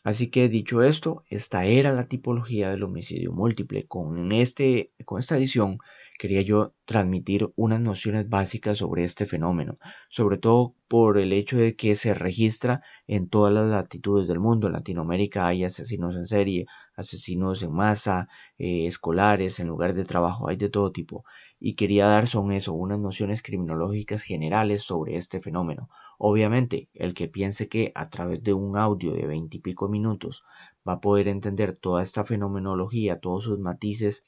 Así 0.03 0.27
que 0.27 0.47
dicho 0.47 0.83
esto, 0.83 1.25
esta 1.27 1.65
era 1.65 1.91
la 1.91 2.07
tipología 2.07 2.69
del 2.69 2.83
homicidio 2.83 3.33
múltiple. 3.33 3.87
Con, 3.87 4.31
este, 4.31 4.93
con 5.03 5.19
esta 5.19 5.35
edición 5.35 5.79
quería 6.19 6.41
yo 6.41 6.73
transmitir 6.85 7.51
unas 7.55 7.79
nociones 7.79 8.27
básicas 8.29 8.77
sobre 8.79 9.05
este 9.05 9.25
fenómeno, 9.25 9.79
sobre 10.09 10.37
todo 10.37 10.75
por 10.89 11.17
el 11.17 11.31
hecho 11.33 11.57
de 11.57 11.75
que 11.75 11.95
se 11.95 12.13
registra 12.13 12.81
en 13.07 13.29
todas 13.29 13.53
las 13.53 13.67
latitudes 13.67 14.27
del 14.27 14.39
mundo. 14.39 14.67
En 14.67 14.73
Latinoamérica 14.73 15.47
hay 15.47 15.63
asesinos 15.63 16.15
en 16.15 16.27
serie, 16.27 16.65
asesinos 16.95 17.63
en 17.63 17.71
masa, 17.71 18.27
eh, 18.57 18.85
escolares, 18.85 19.59
en 19.61 19.67
lugares 19.67 19.95
de 19.95 20.03
trabajo, 20.03 20.49
hay 20.49 20.57
de 20.57 20.69
todo 20.69 20.91
tipo. 20.91 21.23
Y 21.57 21.75
quería 21.75 22.05
dar 22.05 22.27
son 22.27 22.51
eso, 22.51 22.73
unas 22.73 22.99
nociones 22.99 23.41
criminológicas 23.41 24.21
generales 24.21 24.83
sobre 24.83 25.15
este 25.15 25.39
fenómeno. 25.39 25.89
Obviamente, 26.17 26.89
el 26.93 27.13
que 27.13 27.29
piense 27.29 27.69
que 27.69 27.93
a 27.95 28.09
través 28.09 28.43
de 28.43 28.53
un 28.53 28.77
audio 28.77 29.13
de 29.13 29.25
veintipico 29.25 29.87
minutos 29.87 30.43
va 30.85 30.93
a 30.93 30.99
poder 30.99 31.29
entender 31.29 31.77
toda 31.77 32.03
esta 32.03 32.25
fenomenología, 32.25 33.19
todos 33.19 33.45
sus 33.45 33.57
matices, 33.59 34.25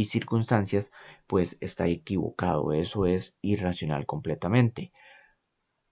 y 0.00 0.06
circunstancias, 0.06 0.90
pues 1.26 1.58
está 1.60 1.86
equivocado. 1.88 2.72
Eso 2.72 3.04
es 3.04 3.36
irracional 3.42 4.06
completamente. 4.06 4.92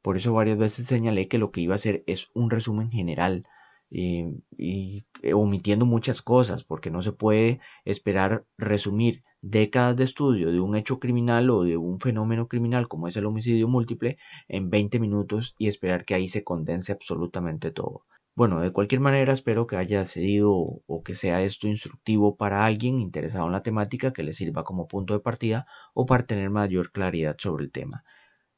Por 0.02 0.16
eso 0.16 0.32
varias 0.32 0.56
veces 0.56 0.86
señalé 0.86 1.28
que 1.28 1.36
lo 1.36 1.50
que 1.50 1.60
iba 1.60 1.74
a 1.74 1.76
hacer 1.76 2.04
es 2.06 2.28
un 2.32 2.48
resumen 2.48 2.90
general 2.90 3.46
y, 3.90 5.04
omitiendo 5.34 5.84
muchas 5.84 6.22
cosas, 6.22 6.64
porque 6.64 6.90
no 6.90 7.02
se 7.02 7.12
puede 7.12 7.60
esperar 7.84 8.46
resumir 8.56 9.24
décadas 9.42 9.96
de 9.96 10.04
estudio 10.04 10.50
de 10.52 10.60
un 10.60 10.74
hecho 10.74 10.98
criminal 10.98 11.50
o 11.50 11.62
de 11.62 11.76
un 11.76 12.00
fenómeno 12.00 12.48
criminal 12.48 12.88
como 12.88 13.08
es 13.08 13.16
el 13.16 13.26
homicidio 13.26 13.68
múltiple 13.68 14.16
en 14.48 14.70
20 14.70 15.00
minutos 15.00 15.54
y 15.58 15.68
esperar 15.68 16.06
que 16.06 16.14
ahí 16.14 16.28
se 16.28 16.44
condense 16.44 16.92
absolutamente 16.92 17.70
todo. 17.70 18.06
Bueno, 18.38 18.60
de 18.60 18.70
cualquier 18.70 19.00
manera 19.00 19.32
espero 19.32 19.66
que 19.66 19.76
haya 19.76 20.04
sido 20.04 20.52
o 20.86 21.02
que 21.02 21.16
sea 21.16 21.42
esto 21.42 21.66
instructivo 21.66 22.36
para 22.36 22.64
alguien 22.64 23.00
interesado 23.00 23.46
en 23.46 23.52
la 23.52 23.64
temática 23.64 24.12
que 24.12 24.22
le 24.22 24.32
sirva 24.32 24.62
como 24.62 24.86
punto 24.86 25.12
de 25.12 25.18
partida 25.18 25.66
o 25.92 26.06
para 26.06 26.24
tener 26.24 26.48
mayor 26.48 26.92
claridad 26.92 27.34
sobre 27.36 27.64
el 27.64 27.72
tema. 27.72 28.04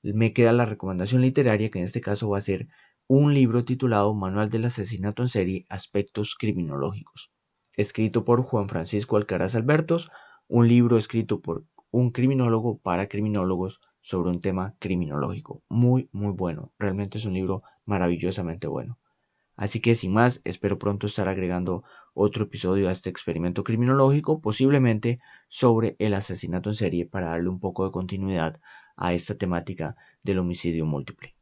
Me 0.03 0.35
queda 0.35 0.53
la 0.53 0.67
recomendación 0.67 1.23
literaria 1.23 1.71
que 1.71 1.79
en 1.79 1.87
este 1.87 2.03
caso 2.03 2.29
va 2.29 2.37
a 2.37 2.43
ser 2.43 2.69
un 3.07 3.33
libro 3.33 3.65
titulado 3.65 4.13
Manual 4.13 4.51
del 4.51 4.67
asesinato 4.67 5.23
en 5.23 5.31
serie, 5.31 5.65
aspectos 5.71 6.37
criminológicos, 6.39 7.33
escrito 7.75 8.23
por 8.27 8.43
Juan 8.43 8.69
Francisco 8.69 9.17
Alcaraz 9.17 9.55
Albertos, 9.55 10.11
un 10.47 10.69
libro 10.69 10.99
escrito 10.99 11.41
por 11.41 11.65
un 11.91 12.11
criminólogo 12.11 12.77
para 12.81 13.09
criminólogos 13.09 13.81
sobre 14.03 14.29
un 14.29 14.41
tema 14.43 14.75
criminológico. 14.79 15.63
Muy, 15.71 16.11
muy 16.13 16.35
bueno. 16.35 16.71
Realmente 16.79 17.17
es 17.17 17.25
un 17.25 17.33
libro 17.33 17.63
maravillosamente 17.87 18.67
bueno. 18.67 18.99
Así 19.61 19.79
que 19.81 19.95
sin 19.95 20.13
más, 20.13 20.41
espero 20.45 20.79
pronto 20.79 21.07
estar 21.07 21.29
agregando 21.29 21.85
otro 22.15 22.45
episodio 22.45 22.89
a 22.89 22.93
este 22.93 23.11
experimento 23.11 23.63
criminológico, 23.63 24.41
posiblemente 24.41 25.21
sobre 25.49 25.97
el 25.99 26.15
asesinato 26.15 26.71
en 26.71 26.77
serie 26.77 27.07
para 27.07 27.29
darle 27.29 27.51
un 27.51 27.61
poco 27.61 27.85
de 27.85 27.93
continuidad 27.93 28.61
a 28.97 29.13
esta 29.13 29.37
temática 29.37 29.97
del 30.23 30.39
homicidio 30.39 30.87
múltiple. 30.87 31.37